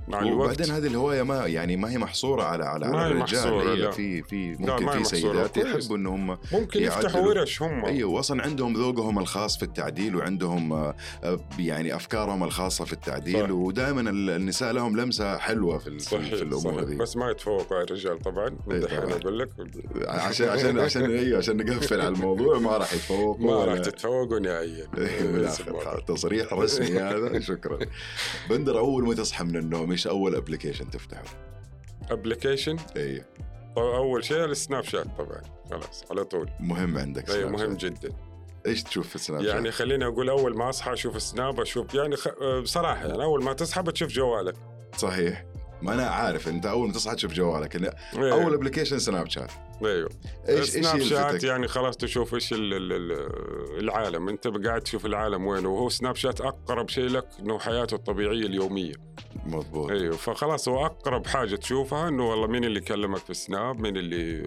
مع 0.08 0.20
الوقت 0.20 0.44
وبعدين 0.44 0.74
هذه 0.74 0.86
الهوايه 0.86 1.22
ما 1.22 1.46
يعني 1.46 1.76
ما 1.76 1.90
هي 1.90 1.98
محصورة 1.98 2.42
على 2.42 2.64
على, 2.64 2.88
ما 2.88 2.98
على 2.98 3.12
الرجال 3.12 3.40
محصورة، 3.40 3.72
هي 3.72 3.76
لا. 3.76 3.90
في 3.90 4.22
في 4.22 4.56
ممكن 4.58 5.02
في. 5.02 5.04
سيدات. 5.04 5.56
يحبوا 5.56 5.96
إن 5.96 6.06
هم 6.06 6.38
ممكن 6.52 6.82
يفتحوا. 6.82 7.20
ورش 7.20 7.62
هم 7.62 7.84
أيوه 7.84 8.10
واصلا 8.10 8.42
عندهم 8.42 8.74
ذوقهم 8.74 9.18
الخاص 9.18 9.56
في 9.56 9.62
التعديل 9.62 10.16
وعندهم 10.16 10.72
آه، 10.72 10.94
آه، 11.24 11.40
يعني 11.58 11.96
أفكارهم 11.96 12.44
الخاصة 12.44 12.84
في 12.84 12.92
التعديل 12.92 13.44
صح. 13.44 13.50
ودائما 13.50 14.10
النساء 14.10 14.72
لهم 14.72 14.96
لمسة 14.96 15.38
حلوة 15.38 15.78
في, 15.78 15.98
صحيح 15.98 16.34
في 16.34 16.42
الأمور 16.42 16.58
صحيح 16.60 16.88
هذه 16.88 16.96
بس 16.96 17.16
ما 17.16 17.30
يتفوقوا 17.30 17.76
على 17.76 17.84
الرجال 17.84 18.18
طبعا 18.18 18.50
من 18.66 18.74
إيه 18.74 18.80
دحين. 18.80 18.98
أقول 18.98 19.38
لك 19.38 19.50
عشان 20.08 20.48
عشان 20.48 20.78
عشان 20.78 21.10
أيوه 21.10 21.38
عشان 21.38 21.56
نقفل 21.56 22.00
على 22.00 22.08
الموضوع 22.08 22.58
ما 22.58 22.76
راح 22.76 22.92
يتفوقوا 22.92 23.46
ما 23.46 23.64
راح 23.64 23.78
تتفوقوا 23.78 24.38
نهائيا 24.38 24.86
إيه، 24.98 25.48
تصريح 26.06 26.52
رسمي 26.52 26.98
هذا 27.00 27.40
شكرا 27.40 27.78
بندر 28.50 28.78
أول 28.78 29.06
ما 29.06 29.14
تصحى 29.14 29.44
من 29.44 29.56
النوم 29.56 29.85
إيش 29.92 30.06
أول 30.06 30.34
application 30.34 30.90
تفتحه؟ 30.90 31.22
application 32.10 32.76
إي. 32.96 33.24
أول 33.76 34.24
شيء 34.24 34.44
ال 34.44 34.84
Snapchat 34.84 35.06
طبعا 35.18 35.42
خلاص 35.70 36.04
على 36.10 36.24
طول. 36.24 36.50
مهم 36.60 36.98
عندك 36.98 37.30
إي 37.30 37.44
مهم 37.44 37.78
شات. 37.78 37.84
جدا. 37.84 38.12
إيش 38.66 38.82
تشوف 38.82 39.08
في 39.08 39.14
ال 39.14 39.20
Snap 39.20 39.42
يعني 39.42 39.64
شات؟ 39.64 39.74
خليني 39.74 40.06
أقول 40.06 40.28
أول 40.28 40.56
ما 40.56 40.68
أصحى 40.68 40.92
أشوف 40.92 41.16
ال 41.16 41.25
Snap 41.25 41.60
أشوف 41.60 41.94
يعني 41.94 42.16
خ... 42.16 42.28
آه، 42.42 42.60
بصراحة 42.60 43.06
يعني 43.06 43.22
أول 43.22 43.44
ما 43.44 43.52
تصحى 43.52 43.82
بتشوف 43.82 44.08
جوالك. 44.08 44.54
صحيح. 44.96 45.44
ما 45.82 45.94
أنا 45.94 46.06
عارف 46.06 46.48
أنت 46.48 46.66
أول 46.66 46.86
ما 46.88 46.92
تصحى 46.94 47.14
تشوف 47.16 47.32
جوالك. 47.32 47.76
إن 47.76 47.84
إيه، 47.84 48.32
أول 48.32 48.54
application 48.54 48.98
Snap 48.98 49.28
chat 49.28 49.50
أيوه. 49.84 50.10
إيش 50.48 50.68
Snapchat؟ 50.70 51.44
يعني 51.44 51.68
خلاص 51.68 51.96
تشوف 51.96 52.34
إيش 52.34 52.52
ال- 52.52 52.74
ال- 52.74 52.92
ال- 52.92 53.78
العالم. 53.80 54.28
أنت 54.28 54.48
قاعد 54.48 54.80
تشوف 54.80 55.06
العالم 55.06 55.46
وين 55.46 55.66
وهو 55.66 55.88
Snapchat 55.88 56.40
أقرب 56.40 56.88
شيء 56.88 57.08
لك 57.08 57.28
إنه 57.40 57.58
حياته 57.58 57.94
الطبيعية 57.94 58.46
اليومية. 58.46 58.92
مضبوط. 59.46 59.90
إيوه 59.90 60.16
فخلاص 60.16 60.68
هو 60.68 60.86
أقرب 60.86 61.26
حاجة 61.26 61.56
تشوفها 61.56 62.08
إنه 62.08 62.30
والله 62.30 62.46
مين 62.46 62.64
اللي 62.64 62.80
كلمك 62.80 63.18
في 63.18 63.30
ال 63.30 63.38
Snap؟ 63.38 63.80
مين 63.80 63.96
اللي 63.96 64.42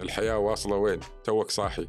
الحياة 0.00 0.38
واصلة 0.38 0.76
وين؟ 0.76 1.00
توك 1.24 1.50
صاحي. 1.50 1.86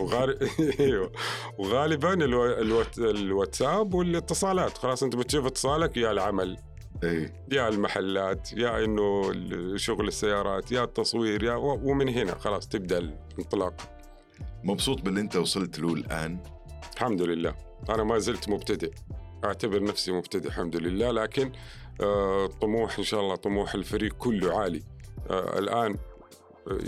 إيوه. 0.80 1.12
وغالبا 1.58 2.12
ألو... 2.12 2.46
الوات... 2.46 2.98
الواتساب 2.98 3.94
والاتصالات. 3.94 4.78
خلاص 4.78 5.02
أنت 5.02 5.16
بتشوف 5.16 5.46
اتصالك 5.46 5.96
يا 5.96 6.12
العمل 6.12 6.56
إي. 7.04 7.32
يا 7.52 7.68
المحلات 7.68 8.52
يا 8.52 8.84
إنه 8.84 9.32
شغل 9.76 10.08
السيارات 10.08 10.72
يا 10.72 10.84
التصوير 10.84 11.42
يا 11.42 11.54
ومن 11.54 12.08
هنا 12.08 12.34
خلاص 12.38 12.68
تبدأ 12.68 12.98
الانطلاق. 12.98 13.74
مبسوط 14.64 15.00
باللي 15.00 15.20
أنت 15.20 15.36
وصلت 15.36 15.78
له 15.78 15.92
الآن؟ 15.94 16.38
الحمد 16.94 17.22
لله. 17.22 17.54
أنا 17.88 18.04
ما 18.04 18.18
زلت 18.18 18.48
مبتدئ. 18.48 18.92
أعتبر 19.44 19.82
نفسي 19.82 20.12
مبتدئ 20.12 20.46
الحمد 20.48 20.76
لله 20.76 21.10
لكن 21.10 21.52
آه، 22.00 22.46
طموح 22.46 22.98
إن 22.98 23.04
شاء 23.04 23.20
الله 23.20 23.36
طموح 23.36 23.74
الفريق 23.74 24.12
كله 24.14 24.58
عالي. 24.58 24.82
آه، 25.30 25.58
الآن 25.58 25.96
آه، 26.68 26.78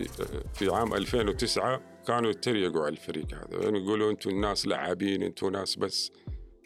في 0.55 0.71
عام 0.71 0.95
2009 0.95 1.81
كانوا 2.07 2.31
يتريقوا 2.31 2.81
على 2.81 2.93
الفريق 2.93 3.27
هذا 3.35 3.63
يعني 3.63 3.79
يقولوا 3.79 4.11
أنتم 4.11 4.31
الناس 4.31 4.67
لعابين 4.67 5.23
أنتم 5.23 5.49
ناس 5.49 5.77
بس 5.77 6.13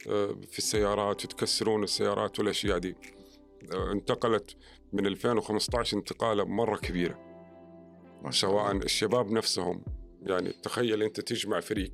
آه، 0.08 0.36
في 0.50 0.58
السيارات 0.58 1.24
وتكسرون 1.24 1.84
السيارات 1.84 2.38
والأشياء 2.38 2.78
دي. 2.78 2.96
آه، 3.74 3.92
انتقلت 3.92 4.56
من 4.92 5.06
2015 5.06 5.96
انتقالة 5.96 6.44
مرة 6.44 6.76
كبيرة. 6.76 7.18
سواء 8.30 8.72
الشباب 8.72 9.30
نفسهم 9.30 9.84
يعني 10.22 10.52
تخيل 10.52 11.02
أنت 11.02 11.20
تجمع 11.20 11.60
فريق. 11.60 11.92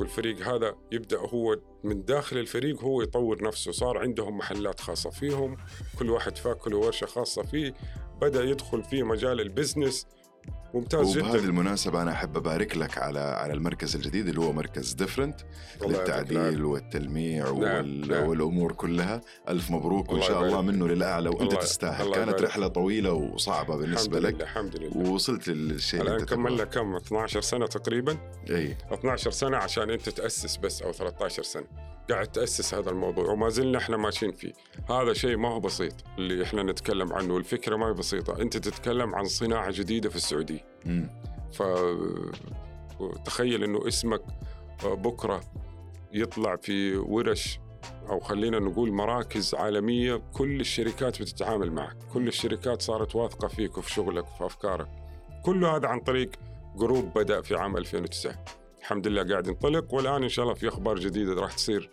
والفريق 0.00 0.48
هذا 0.48 0.76
يبدأ 0.92 1.18
هو 1.18 1.58
من 1.84 2.04
داخل 2.04 2.38
الفريق 2.38 2.82
هو 2.82 3.02
يطور 3.02 3.42
نفسه. 3.42 3.72
صار 3.72 3.98
عندهم 3.98 4.38
محلات 4.38 4.80
خاصة 4.80 5.10
فيهم 5.10 5.56
كل 5.98 6.10
واحد 6.10 6.38
فاك 6.38 6.68
له 6.68 6.76
ورشة 6.76 7.06
خاصة 7.06 7.42
فيه 7.42 7.74
بدأ 8.20 8.44
يدخل 8.44 8.82
في 8.82 9.02
مجال 9.02 9.40
ال 9.40 9.47
business. 9.47 10.06
ممتاز 10.74 11.16
وبهذه 11.18 11.32
جدا. 11.36 11.44
المناسبة 11.44 12.02
أنا 12.02 12.12
أحب 12.12 12.36
أبارك 12.36 12.76
لك 12.76 12.98
على 12.98 13.18
على 13.20 13.52
المركز 13.52 13.96
الجديد 13.96 14.28
اللي 14.28 14.40
هو 14.40 14.52
مركز 14.52 14.92
Different 14.92 15.40
للتعديل. 15.86 16.64
والتلميع 16.64 17.44
نعم، 17.44 17.58
وال... 17.58 18.08
نعم. 18.08 18.28
والأمور 18.28 18.72
كلها. 18.72 19.20
ألف 19.48 19.70
مبروك 19.70 20.12
وإن 20.12 20.22
شاء 20.22 20.38
الله 20.38 20.48
يبارك. 20.48 20.64
منه 20.64 20.88
للأعلى 20.88 21.28
وأنت 21.28 21.42
الله- 21.42 21.60
تستاهل. 21.60 22.04
الله 22.04 22.14
كانت. 22.16 22.42
رحلة 22.42 22.68
طويلة 22.68 23.12
وصعبة 23.12 23.76
بالنسبة 23.76 24.18
الحمد 24.18 24.26
لك. 24.26 24.34
لله 24.34 24.44
الحمد 24.44 24.76
لله. 24.76 24.96
ووصلت 25.10 25.48
للشيء 25.48 26.14
أنت 26.14 26.24
كملنا. 26.24 26.64
كم؟ 26.64 26.96
12 26.96 27.40
سنة 27.40 27.66
تقريبا؟ 27.66 28.16
أي. 28.50 28.76
12 28.92 29.30
سنة 29.30 29.56
عشان 29.56 29.90
أنت 29.90 30.08
تأسس 30.08 30.56
بس 30.56 30.82
أو 30.82 30.92
13 30.92 31.42
سنة. 31.42 31.66
قاعد 32.10 32.26
تأسس 32.26 32.74
هذا 32.74 32.90
الموضوع 32.90 33.24
وما 33.30 33.48
زلنا 33.48 33.78
إحنا 33.78 33.96
ماشيين 33.96 34.32
فيه. 34.32 34.52
هذا 34.90 35.12
شيء 35.12 35.36
ما 35.36 35.48
هو 35.48 35.60
بسيط 35.60 35.94
اللي 36.18 36.44
إحنا 36.44 36.62
نتكلم 36.62 37.12
عنه. 37.12 37.36
الفكرة 37.36 37.76
ما 37.76 37.88
هي 37.88 37.92
بسيطة. 37.92 38.40
أنت 38.42 38.56
تتكلم 38.56 39.14
عن 39.14 39.24
صناعة 39.24 39.70
جديدة 39.70 40.08
في 40.10 40.16
السعودية. 40.16 40.59
مم. 40.86 41.10
ف 41.52 41.62
تخيل 43.24 43.64
إنه 43.64 43.88
اسمك 43.88 44.22
بكرة 44.84 45.40
يطلع 46.12 46.56
في 46.56 46.96
ورش 46.96 47.60
أو 48.08 48.20
خلينا 48.20 48.58
نقول 48.58 48.92
مراكز 48.92 49.54
عالمية 49.54 50.22
كل 50.32 50.60
الشركات 50.60 51.22
بتتعامل 51.22 51.72
معك 51.72 51.96
كل 52.12 52.28
الشركات 52.28 52.82
صارت 52.82 53.16
واثقة 53.16 53.48
فيك 53.48 53.78
وفي 53.78 53.92
شغلك 53.92 54.24
وفي 54.24 54.46
أفكارك 54.46 54.88
كل 55.44 55.64
هذا 55.64 55.88
عن 55.88 56.00
طريق 56.00 56.30
جروب 56.76 57.18
بدأ 57.18 57.40
في 57.42 57.56
عام 57.56 57.76
2009 57.76 58.44
الحمد 58.80 59.06
لله 59.06 59.22
قاعد 59.30 59.46
ينطلق 59.46 59.94
والآن 59.94 60.22
إن 60.22 60.28
شاء 60.28 60.42
الله 60.44 60.54
في 60.54 60.68
أخبار 60.68 60.98
جديدة 60.98 61.34
راح 61.34 61.52
تصير 61.52 61.90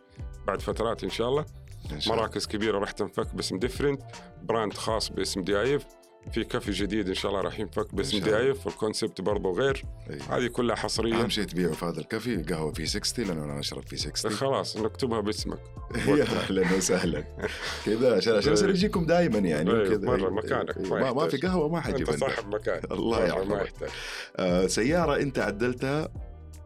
بعد 0.47 0.61
فترات 0.61 1.03
إن 1.03 1.09
شاء 1.09 1.29
الله 1.29 1.45
إن 1.91 1.99
شاء 1.99 2.13
الله. 2.13 2.25
مراكز 2.25 2.47
كبيرة 2.47 2.79
راح 2.79 2.91
تنفك 2.91 3.35
باسم 3.35 3.59
ديفرنت 3.59 4.01
براند 4.43 4.73
خاص 4.73 5.09
باسم 5.09 5.41
ديايف 5.41 5.85
في 6.31 6.43
كافي 6.43 6.71
جديد 6.71 7.07
إن 7.07 7.13
شاء 7.13 7.31
الله 7.31 7.41
راح 7.43 7.59
ينفك 7.59 7.95
باسم. 7.95 8.19
ديايف 8.19 8.65
والكونسبت 8.67 9.21
برضه 9.21 9.51
غير 9.51 9.83
أي. 10.09 10.19
هذه 10.29 10.47
كلها 10.47 10.75
حصرية 10.75 11.15
أهم 11.21 11.29
شيء 11.29 11.43
تبيعه 11.43 11.71
في 11.73 11.85
هذا 11.85 11.99
الكافي 11.99 12.35
قهوة 12.43 12.71
في 12.73 12.85
60 12.85 13.25
لأنه 13.25 13.43
أنا 13.43 13.59
أشرب 13.59 13.83
في 13.87 13.97
60 13.97 14.31
خلاص 14.31 14.77
نكتبها 14.77 15.19
باسمك 15.19 15.59
يا 16.07 16.23
أهلا 16.23 16.75
وسهلا 16.77 17.23
كذا 17.85 18.15
عشان 18.15 18.33
عشان 18.35 18.53
يصير 18.53 18.69
يجيكم 18.69 19.05
دائما 19.05 19.37
يعني 19.39 19.69
وكذا 19.73 20.07
مرة 20.07 20.15
أيوة، 20.17 20.29
مكانك، 20.33 20.77
أيوة. 20.77 20.89
ما 20.89 20.99
ما, 20.99 21.13
ما 21.13 21.27
في. 21.27 21.37
قهوة 21.37 21.69
ما 21.69 21.81
حجي 21.81 21.99
أنت. 22.01 22.09
صاحب 22.19 22.47
مكان 22.55 22.81
الله 22.91 23.25
يحفظك. 23.25 23.47
ما 23.47 23.61
يحتاج 23.61 23.89
آه 24.37 24.67
سيارة 24.67 25.15
أنت 25.21 25.39
عدلتها 25.39 26.09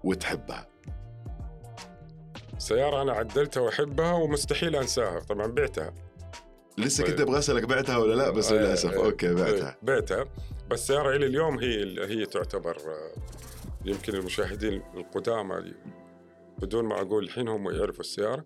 وتحبها 0.03 0.67
سيارة 2.57 3.01
أنا 3.01 3.11
عدلتها 3.11 3.61
وأحبها 3.61 4.13
ومستحيل 4.13 4.75
أنساها 4.75 5.19
طبعا 5.19 5.47
بعتها 5.47 5.93
لسه. 6.77 7.03
كنت 7.03 7.21
أبغى 7.21 7.39
أسألك 7.39 7.63
بعتها 7.63 7.97
ولا 7.97 8.15
لا 8.15 8.29
بس 8.29 8.51
آه، 8.51 8.55
للأسف. 8.55 8.91
آه، 8.93 9.05
أوكي 9.05 9.33
بعتها. 9.33 9.77
بعتها. 9.81 10.25
بس 10.69 10.81
السيارة 10.81 11.15
إلى 11.15 11.25
اليوم 11.25 11.59
هي 11.59 12.05
هي 12.07 12.25
تعتبر 12.25 12.77
آه، 12.77 13.11
يمكن 13.85 14.15
المشاهدين 14.15 14.81
القدامى 14.93 15.73
بدون 16.61 16.85
ما 16.85 17.01
أقول 17.01 17.23
الحين 17.23 17.47
هم 17.47 17.69
يعرفوا 17.69 17.99
السيارة 17.99 18.45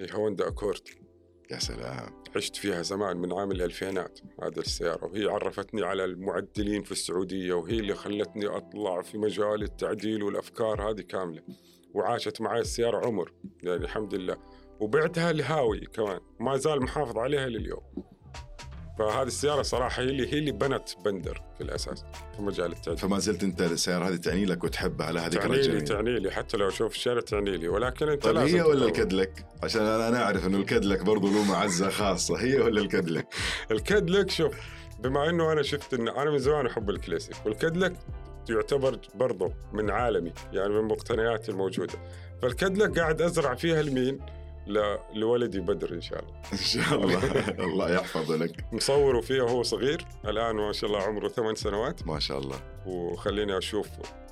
هي 0.00 0.06
هوندا 0.12 0.48
أكورد. 0.48 0.88
يا 1.50 1.58
سلام. 1.58 2.22
عشت 2.36 2.56
فيها 2.56 2.82
زمان 2.82 3.16
من 3.16 3.32
عام 3.32 3.52
الألفينات 3.52 4.20
هذه 4.42 4.58
السيارة. 4.58 5.04
وهي 5.04 5.24
عرفتني 5.24 5.82
على 5.84 6.04
المعدلين 6.04 6.82
في 6.82 6.92
السعودية 6.92 7.52
وهي 7.52 7.78
اللي 7.78 7.94
خلتني 7.94 8.46
أطلع 8.46 9.02
في 9.02 9.18
مجال 9.18 9.62
التعديل 9.62 10.22
والأفكار 10.22 10.90
هذه 10.90 11.00
كاملة. 11.00 11.42
وعاشت 11.94 12.40
معي 12.40 12.60
السيارة 12.60 13.06
عمر 13.06 13.32
يعني 13.62 13.84
الحمد 13.84 14.14
لله. 14.14 14.36
وبعتها 14.80 15.32
لهاوي 15.32 15.80
كمان. 15.80 16.20
ما 16.40 16.56
زال 16.56 16.82
محافظ 16.82 17.18
عليها 17.18 17.46
لليوم. 17.46 17.82
فهذه 18.98 19.26
السيارة 19.26 19.62
صراحة 19.62 20.02
هي 20.02 20.06
اللي 20.06 20.32
هي 20.32 20.38
اللي 20.38 20.52
بنت 20.52 20.88
بندر 21.04 21.42
في 21.58 21.64
الأساس 21.64 22.04
في 22.36 22.42
مجال 22.42 22.72
التعديل. 22.72 22.98
فما 22.98 23.18
زلت 23.18 23.42
أنت 23.42 23.60
السيارة 23.60 24.08
هذه 24.08 24.16
تعني 24.16 24.44
لك 24.44 24.64
وتحبها 24.64 25.06
على 25.06 25.20
هذه 25.20 25.30
تعني 25.30 25.62
لي 25.62 25.80
تعني 25.80 26.18
لي. 26.18 26.30
حتى 26.30 26.56
لو 26.56 26.68
أشوف 26.68 26.94
الشارع 26.94 27.20
تعني 27.20 27.56
لي. 27.56 27.68
ولكن 27.68 28.08
أنت 28.08 28.22
طيب 28.22 28.34
لازم 28.34 28.56
هي 28.56 28.62
ولا. 28.62 28.86
الكدلك؟ 28.86 29.46
عشان 29.62 29.82
أنا 29.82 30.22
أعرف 30.22 30.46
إنه 30.46 30.58
الكدلك 30.58 31.02
برضه 31.02 31.30
له 31.30 31.44
معزة 31.44 31.90
خاصة. 31.90 32.36
هي 32.40 32.60
ولا 32.60 32.80
الكدلك؟ 32.80 33.34
الكادلك 33.70 34.30
شوف 34.30 34.54
بما 35.00 35.30
إنه 35.30 35.52
أنا 35.52 35.62
شفت 35.62 35.94
ان 35.94 36.08
أنا 36.08 36.30
من 36.30 36.38
زمان 36.38 36.66
أحب 36.66 36.90
الكلاسيك. 36.90 37.36
والكادلك 37.46 37.96
يعتبر 38.50 38.98
برضه 39.14 39.52
من 39.72 39.90
عالمي 39.90 40.32
يعني 40.52 40.68
من 40.68 40.84
مقتنياتي 40.84 41.50
الموجودة. 41.52 41.94
فالكادلك 42.42 42.98
قاعد 42.98 43.22
أزرع 43.22 43.54
فيها 43.54 43.80
المين 43.80 44.20
لولدي 45.14 45.60
بدر 45.60 45.94
إن 45.94 46.00
شاء 46.00 46.18
الله. 46.18 46.34
إن 46.52 46.58
شاء 46.58 46.94
الله. 46.94 47.40
الله. 47.66 47.90
يحفظه 47.90 48.36
لك. 48.36 48.64
مصوره 48.72 49.20
فيها 49.20 49.42
وهو 49.42 49.62
صغير 49.62 50.06
الآن 50.24 50.56
ما 50.56 50.72
شاء 50.72 50.90
الله 50.90 51.02
عمره 51.02 51.28
ثمان 51.28 51.54
سنوات. 51.54 52.06
ما 52.06 52.18
شاء 52.18 52.38
الله. 52.38 52.60
وخليني 52.86 53.58
أشوف 53.58 53.88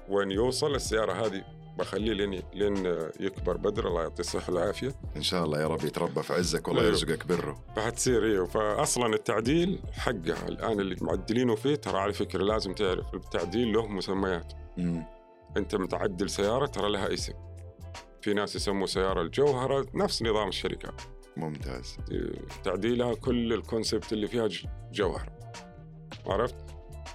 وين 0.09 0.31
يوصل. 0.31 0.75
السيارة 0.75 1.13
هذه 1.27 1.45
بخليه 1.79 2.13
لين 2.13 2.43
لين 2.55 2.87
يكبر 3.21 3.57
بدر. 3.57 3.89
الله 3.89 4.03
يعطيه 4.03 4.21
الصحة 4.21 4.53
والعافية. 4.53 4.95
إن 5.17 5.23
شاء 5.23 5.45
الله 5.45 5.61
يا 5.61 5.67
رب 5.67 5.85
يتربى 5.85 6.23
في 6.23 6.33
عزك 6.33 6.69
والله. 6.69 6.83
يرزقك 6.83 7.27
بره. 7.27 7.65
فحتصير 7.77 8.25
إيه. 8.25 8.45
فاصلا 8.45 9.15
التعديل 9.15 9.79
حقها 9.93 10.49
الآن 10.49 10.81
اللي 10.81 10.97
معدلينه 11.01 11.55
فيه 11.55 11.75
ترى 11.75 11.99
على 11.99 12.13
فكرة 12.13 12.43
لازم 12.43 12.73
تعرف 12.73 13.15
التعديل 13.15 13.73
له 13.73 13.87
مسميات. 13.87 14.53
مم. 14.77 15.05
أنت 15.57 15.75
متعدل 15.75 16.31
سيارة 16.31 16.67
ترى 16.67 16.93
لها 16.93 17.15
اسم. 17.15 17.33
في 18.27 18.35
ناس 18.35 18.57
يسموا 18.57 18.87
سيارة 18.87 19.23
الجوهرة 19.23 19.87
نفس 19.95 20.23
نظام 20.23 20.49
الشركات 20.49 21.03
ممتاز. 21.37 21.97
تعديلها 22.65 23.15
كل 23.15 23.53
الكونسبت 23.53 24.13
اللي 24.13 24.29
فيها 24.29 24.47
ج- 24.47 24.67
جوهره 24.93 25.53
عرفت؟ 26.27 26.55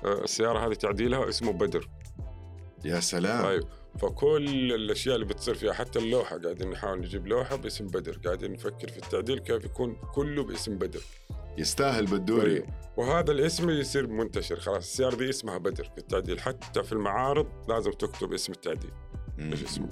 آه، 0.06 0.24
السيارة 0.24 0.68
هذه 0.68 0.74
تعديلها 0.74 1.30
اسمه 1.30 1.52
بدر. 1.52 1.90
يا 2.86 3.00
سلام. 3.00 3.44
طيب 3.44 3.64
فكل 4.00 4.74
الأشياء 4.74 5.16
اللي 5.16 5.26
بتصير 5.26 5.56
فيها 5.56 5.74
حتى 5.74 6.00
اللوحة 6.00 6.38
قاعدين 6.38 6.70
نحاول 6.70 7.00
نجيب 7.00 7.28
لوحة 7.28 7.56
باسم 7.56 7.88
بدر. 7.88 8.18
قاعدين 8.26 8.52
نفكر 8.54 8.88
في 8.88 8.98
التعديل 8.98 9.40
كيف 9.40 9.66
يكون 9.66 9.96
كله 10.14 10.44
باسم 10.44 10.78
بدر. 10.78 11.02
يستاهل 11.58 12.06
بدوري. 12.06 12.60
طيب. 12.60 12.70
وهذا 12.98 13.32
الاسم 13.32 13.70
يصير 13.70 14.08
منتشر. 14.08 14.60
خلاص 14.60 14.78
السيارة 14.78 15.16
دي 15.16 15.30
اسمها 15.30 15.58
بدر 15.58 15.84
في 15.84 15.98
التعديل. 15.98 16.40
حتى 16.40 16.84
في 16.84 16.92
المعارض 16.94 17.48
لازم 17.70 17.92
تكتب 17.92 18.34
اسم 18.34 18.54
التعديل. 18.54 18.92
إيش 19.40 19.64
اسمه؟ 19.64 19.90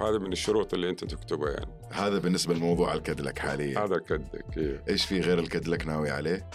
هذا 0.00 0.18
من 0.18 0.32
الشروط 0.32 0.74
اللي 0.74 0.90
انت 0.90 1.04
تكتبها 1.04 1.50
يعني. 1.50 1.70
هذا 1.90 2.18
بالنسبة 2.18 2.54
لموضوع 2.54 2.94
الكدلك 2.94 3.38
حاليا. 3.38 3.84
هذا 3.84 3.98
كدك 3.98 4.58
إيه. 4.58 4.84
إيش 4.88 5.04
في 5.04 5.20
غير 5.20 5.38
الكدلك 5.38 5.86
ناوي 5.86 6.10
عليه؟ 6.10 6.50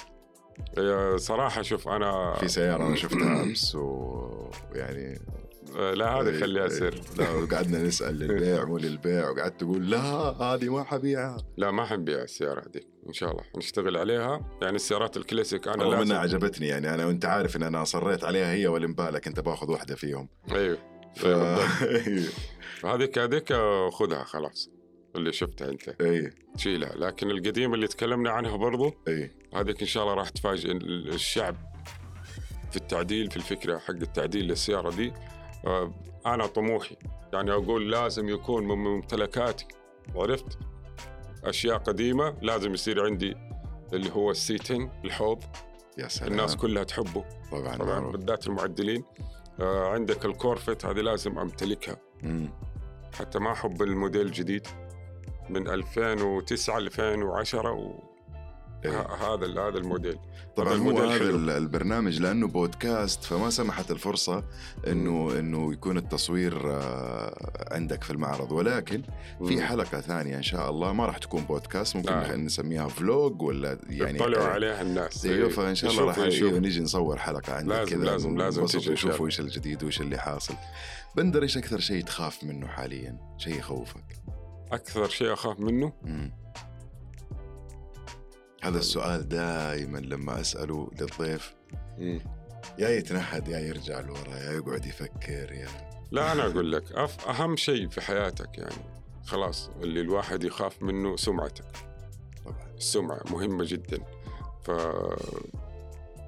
إيه، 0.78 1.18
صراحة 1.18 1.62
شوف 1.62 1.88
أنا 1.88 2.34
في 2.40 2.48
سيارة 2.48 2.88
أنا 2.88 2.96
شفتها 2.96 3.44
أمس 3.44 3.76
ويعني 3.76 5.20
آه، 5.76 5.94
لا 5.94 6.10
هذه 6.10 6.40
خليها 6.40 6.68
سر 6.68 7.02
لا 7.18 7.30
وقعدنا 7.32 7.84
نسأل 7.84 8.20
للبيع 8.20 8.66
مو 8.70 8.78
للبيع 8.78 9.30
وقعدت 9.30 9.60
تقول 9.60 9.90
لا 9.90 10.02
هذه 10.42 10.70
ما 10.70 10.84
حبيعها. 10.84 11.38
لا 11.58 11.72
ما 11.72 11.86
حنبيع 11.86 12.22
السيارة 12.22 12.60
هذيك 12.60 12.88
إن 13.08 13.14
شاء 13.14 13.32
الله. 13.32 13.44
نشتغل 13.58 13.98
عليها. 13.98 14.42
يعني 14.62 14.76
السيارات 14.76 15.18
الكلاسيك 15.18 15.68
أنا 15.68 15.84
رغم 15.84 15.94
إنها 15.94 16.02
لازم 16.02 16.16
عجبتني 16.16 16.68
يعني 16.68 16.94
أنا 16.94 17.06
وأنت 17.06 17.26
عارف 17.26 17.56
إن 17.56 17.64
أنا 17.64 17.82
اصريت 17.82 18.24
عليها 18.24 18.54
هي 18.54 18.68
والامبالك 18.68 19.28
انت 19.28 19.40
باخذ 19.40 19.72
واحدة 19.72 19.96
فيهم. 19.96 20.30
أيوه. 20.52 20.93
ف... 21.16 21.26
أيوه، 22.08 22.30
هذيك 22.86 23.18
هذيك 23.20 23.54
خذها 23.92 24.24
خلاص. 24.24 24.70
اللي 25.16 25.34
شفتها 25.34 25.70
أنت. 25.70 25.90
أي. 26.02 26.30
تشيلها 26.56 26.96
لكن 26.96 27.32
القديمة 27.32 27.76
اللي 27.76 27.88
تكلمنا 27.88 28.30
عنها 28.30 28.56
برضو 28.56 28.94
أي. 29.08 29.32
هذيك 29.54 29.82
إن 29.82 29.88
شاء 29.88 30.04
الله 30.04 30.16
راح 30.16 30.30
تفاجئ. 30.30 30.72
ال- 30.72 31.10
الشعب 31.14 31.56
في 32.72 32.78
التعديل 32.78 33.32
في 33.32 33.38
الفكرة 33.38 33.78
حق 33.78 33.90
التعديل 33.92 34.46
للسيارة 34.48 34.90
دي. 34.96 35.14
آه، 35.68 35.94
أنا 36.26 36.46
طموحي. 36.46 36.96
يعني 37.34 37.52
أقول 37.52 37.92
لازم 37.92 38.30
يكون 38.30 38.68
من 38.68 38.78
ممتلكاتي 38.78 39.66
عرفت؟ 40.16 40.58
أشياء 41.44 41.78
قديمة 41.78 42.36
لازم 42.42 42.74
يصير 42.74 43.06
عندي 43.06 43.36
اللي 43.94 44.12
هو 44.12 44.32
السيتنج 44.32 44.90
الحوض. 45.06 45.44
يا 45.98 46.08
سلام. 46.08 46.32
الناس 46.32 46.56
كلها 46.56 46.84
تحبه. 46.84 47.26
طبعا 47.52 47.78
طبعا. 47.78 48.00
بالذات 48.12 48.48
المعدلين. 48.48 49.04
عندك 49.60 50.26
الكورفت 50.26 50.86
هذه 50.86 51.00
لازم 51.02 51.40
أمتلكها 51.40 51.98
مم. 52.24 52.50
حتى 53.20 53.40
ما 53.40 53.52
أحب 53.52 53.82
الموديل 53.82 54.22
الجديد 54.22 54.68
من 55.50 55.68
2009 55.68 56.78
2010 56.78 58.13
إيه. 58.86 59.02
هذا 59.02 59.46
هذا 59.62 59.78
الموديل 59.78 60.18
طبعا 60.56 60.74
هو 60.74 61.00
هذا 61.00 61.30
البرنامج 61.58 62.20
لأنه 62.20 62.48
بودكاست 62.48 63.24
فما 63.24 63.50
سمحت 63.50 63.92
الفرصة 63.92 64.44
إنه 64.88 65.40
إنه 65.40 65.74
يكون 65.74 65.98
التصوير 65.98 66.72
آه، 66.72 67.68
عندك 67.72 68.04
في 68.04 68.12
المعرض 68.12 68.52
ولكن 68.52 69.02
في. 69.48 69.62
حلقة 69.62 70.02
ثانية 70.02 70.38
إن 70.38 70.44
شاء 70.44 70.70
الله 70.70 70.94
ما 70.94 71.06
راح 71.06 71.18
تكون 71.18 71.42
بودكاست 71.44 71.96
ممكن 71.96 72.14
آه. 72.14 72.36
نسميها 72.36 72.88
فلوج 72.88 73.42
ولا 73.42 73.78
يعني 73.90 74.16
يطلعوا 74.18 74.44
آه، 74.46 74.48
عليها 74.48 74.82
الناس 74.82 75.26
أيوه 75.26 75.50
فإن 75.50 75.76
شاء 75.76 75.92
الله 75.92 76.06
راح. 76.06 76.18
نيجي 76.18 76.82
نصور 76.82 77.18
حلقة 77.18 77.54
عندك 77.54 77.70
لازم- 77.76 77.92
كذا 77.96 78.06
لازم- 78.06 78.38
لازم 78.38 78.64
الله. 79.04 79.26
إيش 79.26 79.40
الجديد 79.40 79.84
وايش 79.84 80.02
اللي 80.02 80.18
حاصل 80.18 80.54
بندر 81.16 81.44
إيش 81.44 81.58
أكثر 81.58 81.80
شيء 81.80 82.04
تخاف 82.04 82.44
منه 82.44 82.68
حاليا 82.68 83.18
شيء 83.38 83.60
يخوفك 83.60 84.04
أكثر 84.72 85.10
شيء 85.10 85.34
أخاف 85.34 85.60
منه 85.60 85.94
مم. 86.04 86.32
هذا 88.64 88.78
السؤال 88.80 89.30
دائما 89.30 89.98
لما 89.98 90.42
أسأله 90.42 90.92
للضيف. 91.00 91.56
يا 92.80 92.90
يتنهد 92.90 93.48
يا 93.48 93.60
يرجع 93.60 94.00
لورا 94.00 94.38
يا 94.38 94.52
يقعد 94.52 94.86
يفكر 94.86 95.52
يا. 95.52 95.68
لا 96.12 96.32
أنا 96.32 96.48
أقول 96.48 96.72
لك 96.72 96.92
أف 96.92 97.28
أهم 97.28 97.56
شيء 97.58 97.88
في 97.88 98.02
حياتك 98.02 98.58
يعني 98.58 98.76
خلاص 99.26 99.70
اللي 99.82 100.02
الواحد 100.02 100.44
يخاف 100.44 100.84
منه 100.84 101.16
سمعتك. 101.16 101.66
طبعا. 102.46 102.74
السمعة 102.78 103.22
مهمة 103.32 103.66
جدا. 103.68 103.98
ف 104.64 104.72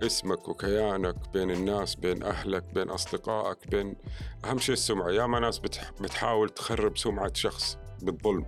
اسمك 0.04 0.48
وكيانك 0.48 1.15
بين 1.34 1.52
الناس 1.52 1.95
بين 1.95 2.24
أهلك 2.24 2.63
بين 2.74 2.89
أصدقائك 2.89 3.67
بين 3.67 3.95
أهم 4.45 4.60
شيء 4.60 4.74
السمعة. 4.74 5.10
ياما 5.10 5.39
ناس 5.39 5.60
بتح... 5.60 5.91
بتحاول 6.02 6.50
تخرب 6.50 6.98
سمعة 6.98 7.34
شخص 7.34 7.78
بالظلم. 8.02 8.45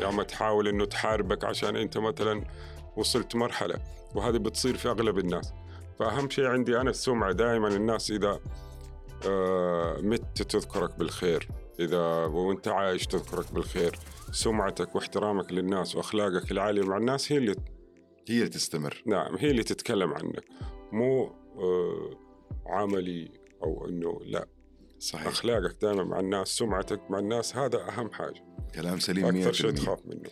يا 0.00 0.10
ما 0.10 0.22
تحاول 0.22 0.68
إنه 0.68 0.84
تحاربك 0.84 1.44
عشان 1.44 1.76
أنت 1.76 1.98
مثلا 1.98 2.44
وصلت 2.96 3.36
مرحلة 3.36 3.78
وهذه 4.14 4.36
بتصير 4.36 4.76
في 4.76 4.88
أغلب 4.88 5.18
الناس. 5.18 5.52
فأهم 5.98 6.30
شيء 6.30 6.44
عندي 6.46 6.80
أنا 6.80 6.90
السمعة. 6.90 7.32
دائما 7.32 7.68
الناس 7.68 8.10
إذا 8.10 8.40
آه، 9.28 9.98
مت 10.00 10.42
تذكرك 10.42 10.98
بالخير. 10.98 11.48
إذا 11.80 12.24
وأنت 12.24 12.68
عايش 12.68 13.06
تذكرك 13.06 13.52
بالخير. 13.52 13.98
سمعتك 14.32 14.94
واحترامك 14.94 15.52
للناس 15.52 15.96
وأخلاقك 15.96 16.52
العالية 16.52 16.82
مع 16.82 16.96
الناس 16.96 17.32
هي 17.32 17.38
اللي 17.38 17.54
هي 18.28 18.38
اللي 18.38 18.48
تستمر. 18.48 19.02
نعم 19.06 19.36
هي 19.36 19.50
اللي 19.50 19.62
تتكلم 19.62 20.12
عنك. 20.12 20.44
مو 20.92 21.24
آه، 21.58 22.10
عملي 22.66 23.30
أو 23.62 23.88
إنه 23.88 24.20
لا. 24.24 24.48
صحيح. 24.98 25.26
أخلاقك 25.26 25.82
دائما 25.82 26.04
مع 26.04 26.20
الناس 26.20 26.48
سمعتك 26.48 27.10
مع 27.10 27.18
الناس 27.18 27.56
هذا 27.56 27.88
أهم 27.88 28.12
حاجة. 28.12 28.44
كلام 28.74 28.98
سليم 28.98 29.24
100% 29.24 29.36
أكثر 29.36 29.52
شيء 29.52 29.70
تخاف 29.70 30.06
منه. 30.06 30.30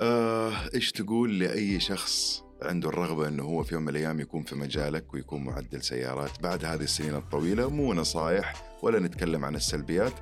آه، 0.00 0.52
إيش 0.74 0.92
تقول 0.92 1.38
لأي 1.38 1.80
شخص 1.80 2.42
عنده 2.62 2.88
الرغبة 2.88 3.28
إنه 3.28 3.42
هو 3.42 3.62
في 3.62 3.74
يوم 3.74 3.82
من 3.82 3.88
الأيام 3.88 4.20
يكون 4.20 4.42
في 4.42 4.54
مجالك 4.54 5.14
ويكون 5.14 5.44
معدل 5.44 5.82
سيارات؟ 5.82 6.42
بعد 6.42 6.64
هذه 6.64 6.82
السنين 6.82 7.14
الطويلة 7.14 7.70
مو 7.70 7.94
نصائح 7.94 8.78
ولا 8.82 8.98
نتكلم 8.98 9.44
عن 9.44 9.54
السلبيات 9.54 10.12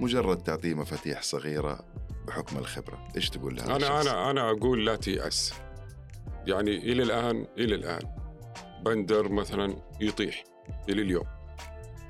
مجرد 0.00 0.42
تعطيه 0.42 0.74
مفاتيح 0.74 1.22
صغيرة 1.22 1.84
بحكم 2.26 2.58
الخبرة. 2.58 3.08
إيش 3.16 3.30
تقول 3.30 3.56
لهذا 3.56 3.66
أنا 3.66 3.76
الشخص؟ 3.76 4.06
أنا 4.06 4.30
أنا 4.30 4.50
أقول 4.50 4.86
لا 4.86 4.96
تيأس. 4.96 5.54
يعني 6.46 6.76
إلى 6.76 7.02
الان 7.02 7.46
إلى 7.58 7.74
الآن 7.74 8.02
بندر 8.84 9.28
مثلا 9.28 9.76
يطيح 10.00 10.44
إلى 10.88 11.02
اليوم. 11.02 11.33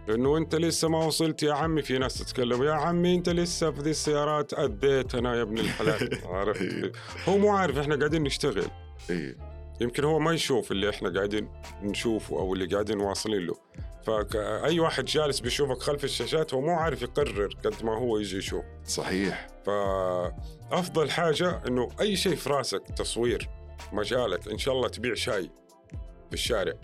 لأنه 0.09 0.37
أنت 0.37 0.55
لسه 0.55 0.89
ما 0.89 1.05
وصلت 1.05 1.43
يا 1.43 1.53
عمي 1.53 1.83
في 1.83 1.99
ناس 1.99 2.19
تتكلم 2.19 2.63
يا 2.63 2.73
عمي 2.73 3.15
أنت 3.15 3.29
لسه 3.29 3.71
في 3.71 3.81
ذي 3.81 3.91
السيارات 3.91 4.55
اديتنا 4.55 5.37
يا 5.37 5.43
ابن 5.43 5.59
الحلال. 5.59 6.19
عرفت؟ 6.25 6.93
هو 7.29 7.39
مو 7.39 7.51
عارف 7.51 7.79
إحنا 7.79 7.97
قاعدين 7.97 8.23
نشتغل. 8.23 8.67
إيه. 9.11 9.37
يمكن 9.81 10.05
هو 10.05 10.19
ما 10.19 10.33
يشوف 10.33 10.73
اللي 10.73 10.91
إحنا 10.91 11.09
قاعدين 11.09 11.49
نشوفه 11.83 12.39
أو 12.39 12.55
اللي 12.55 12.67
قاعدين 12.67 13.01
واصلين 13.01 13.47
له. 13.47 13.55
فأي 14.07 14.81
واحد 14.81 15.05
جالس 15.05 15.41
بيشوفك 15.41 15.79
خلف 15.79 16.05
الشاشات 16.05 16.55
هو 16.55 16.61
مو 16.61 16.71
عارف 16.71 17.03
يقرر 17.03 17.49
قد 17.65 17.85
ما 17.85 17.99
هو 17.99 18.19
يجي 18.19 18.39
يشوف. 18.39 18.65
صحيح. 18.87 19.47
فأفضل 19.67 21.11
حاجة 21.11 21.63
إنه 21.69 21.89
أي 22.01 22.17
شيء 22.17 22.35
في 22.35 22.51
راسك 22.51 22.83
تصوير 22.97 23.49
مجالك 23.93 24.49
إن 24.49 24.59
شاء 24.59 24.75
الله 24.75 24.89
تبيع 24.89 25.15
شاي 25.15 25.51
في 26.29 26.35
الشارع 26.35 26.75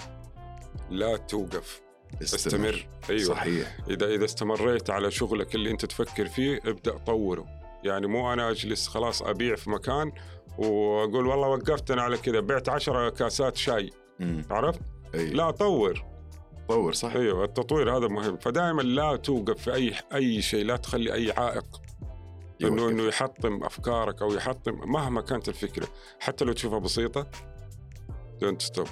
لا 0.91 1.17
توقف. 1.17 1.89
استمر. 2.23 2.87
أيوه. 3.11 3.25
صحيح. 3.25 3.77
اذا 3.90 4.07
إذا 4.07 4.25
استمريت 4.25 4.90
على 4.90 5.11
شغلك 5.11 5.55
اللي 5.55 5.70
أنت 5.70 5.85
تفكر 5.85 6.27
فيه 6.27 6.61
ابدأ 6.64 6.99
طوره. 6.99 7.46
يعني 7.85 8.07
مو 8.07 8.33
أنا 8.33 8.51
أجلس 8.51 8.88
خلاص 8.88 9.23
أبيع 9.23 9.57
في 9.57 9.70
مكان 9.70 10.12
وأقول 10.59 11.27
والله 11.27 11.49
وقفت 11.49 11.90
أنا 11.90 12.03
على 12.03 12.16
كذا 12.16 12.40
بعت 12.40 12.68
عشرة 12.68 13.11
كاسات 13.11 13.57
شاي. 13.57 13.90
مم. 14.20 14.44
عرفت؟ 14.51 14.81
أي. 15.14 15.31
لا 15.31 15.51
طور. 15.51 16.05
طور 16.68 16.92
صح. 16.92 17.14
أيوه 17.14 17.44
التطوير 17.44 17.96
هذا 17.96 18.09
مهم. 18.09 18.37
فدائما 18.37 18.83
لا 18.83 19.16
توقف 19.16 19.62
في 19.62 19.75
اي 19.75 19.94
أي 20.14 20.42
شيء 20.42 20.64
لا 20.64 20.77
تخلي 20.77 21.14
أي 21.14 21.33
عائق 21.33 21.81
انه. 22.62 22.88
إنه 22.88 23.03
يحطم 23.03 23.64
أفكارك 23.64 24.23
أو 24.23 24.33
يحطم 24.35 24.90
مهما 24.90 25.20
كانت 25.20 25.49
الفكرة. 25.49 25.88
حتى 26.20 26.44
لو 26.44 26.53
تشوفها 26.53 26.79
بسيطة 26.79 27.27
don't 28.40 28.62
stop 28.62 28.87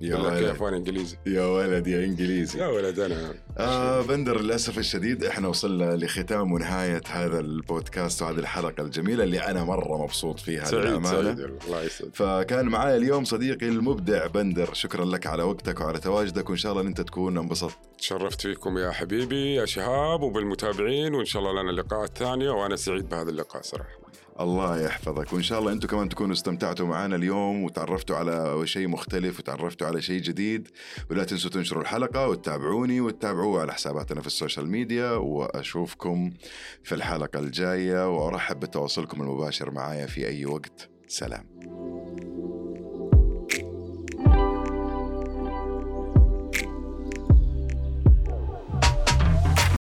يا 0.00 0.16
ولد. 0.16 0.44
اخوان 0.44 0.74
انجليزي. 0.74 1.16
يا 1.26 1.44
ولد 1.44 1.86
يا 1.86 2.04
انجليزي. 2.04 2.58
يا 2.58 2.66
ولد 2.66 2.98
أنا. 2.98 3.34
آه 3.58 4.02
بندر 4.02 4.40
للأسف 4.40 4.78
الشديد 4.78 5.24
إحنا 5.24 5.48
وصلنا 5.48 5.96
لختام 5.96 6.52
ونهاية 6.52 7.02
هذا 7.10 7.40
البودكاست 7.40 8.22
وهذه 8.22 8.38
الحلقة 8.38 8.82
الجميلة 8.82 9.24
اللي 9.24 9.38
أنا 9.38 9.64
مرة 9.64 10.02
مبسوط 10.02 10.40
فيها 10.40 10.64
سعيد 10.64 10.84
للأمانة. 10.84 11.34
سعيد. 11.34 11.38
الله 11.38 11.82
يسعد 11.82 12.10
فكان 12.14 12.66
معايا 12.66 12.96
اليوم 12.96 13.24
صديقي 13.24 13.68
المبدع 13.68 14.26
بندر. 14.26 14.74
شكرا 14.74 15.04
لك 15.04 15.26
على 15.26 15.42
وقتك 15.42 15.80
وعلى 15.80 15.98
تواجدك 15.98 16.48
وإن 16.48 16.58
شاء 16.58 16.72
الله 16.72 16.82
أنت 16.82 17.00
تكون 17.00 17.38
انبسطت. 17.38 17.78
تشرفت 17.98 18.40
فيكم 18.40 18.78
يا 18.78 18.90
حبيبي 18.90 19.54
يا 19.54 19.64
شهاب 19.64 20.22
وبالمتابعين 20.22 21.14
وإن 21.14 21.24
شاء 21.24 21.42
الله 21.42 21.62
لنا 21.62 21.70
لقاءات 21.70 22.18
ثانية 22.18 22.50
وأنا 22.50 22.76
سعيد 22.76 23.08
بهذا 23.08 23.30
اللقاء 23.30 23.62
صراحة. 23.62 24.00
الله 24.40 24.80
يحفظك. 24.80 25.32
وإن 25.32 25.42
شاء 25.42 25.58
الله 25.58 25.72
أنتم 25.72 25.88
كمان 25.88 26.08
تكونوا 26.08 26.32
استمتعتوا 26.32 26.86
معنا 26.86 27.16
اليوم 27.16 27.64
وتعرفتوا 27.64 28.16
على 28.16 28.66
شيء 28.66 28.88
مختلف 28.88 29.38
وتعرفتوا 29.38 29.86
على 29.86 30.02
شيء 30.02 30.20
جديد. 30.20 30.68
ولا 31.10 31.24
تنسوا 31.24 31.50
تنشروا 31.50 31.82
الحلقة 31.82 32.28
وتتابعوني 32.28 33.00
وتتابعوا 33.00 33.60
على 33.60 33.72
حساباتنا 33.72 34.20
في 34.20 34.26
السوشيال 34.26 34.70
ميديا. 34.70 35.10
وأشوفكم 35.10 36.32
في 36.82 36.94
الحلقة 36.94 37.38
الجاية. 37.38 38.16
وأرحب 38.16 38.60
بتواصلكم 38.60 39.22
المباشر 39.22 39.70
معايا 39.70 40.06
في 40.06 40.28
أي 40.28 40.46
وقت. 40.46 40.88
سلام. 41.08 41.46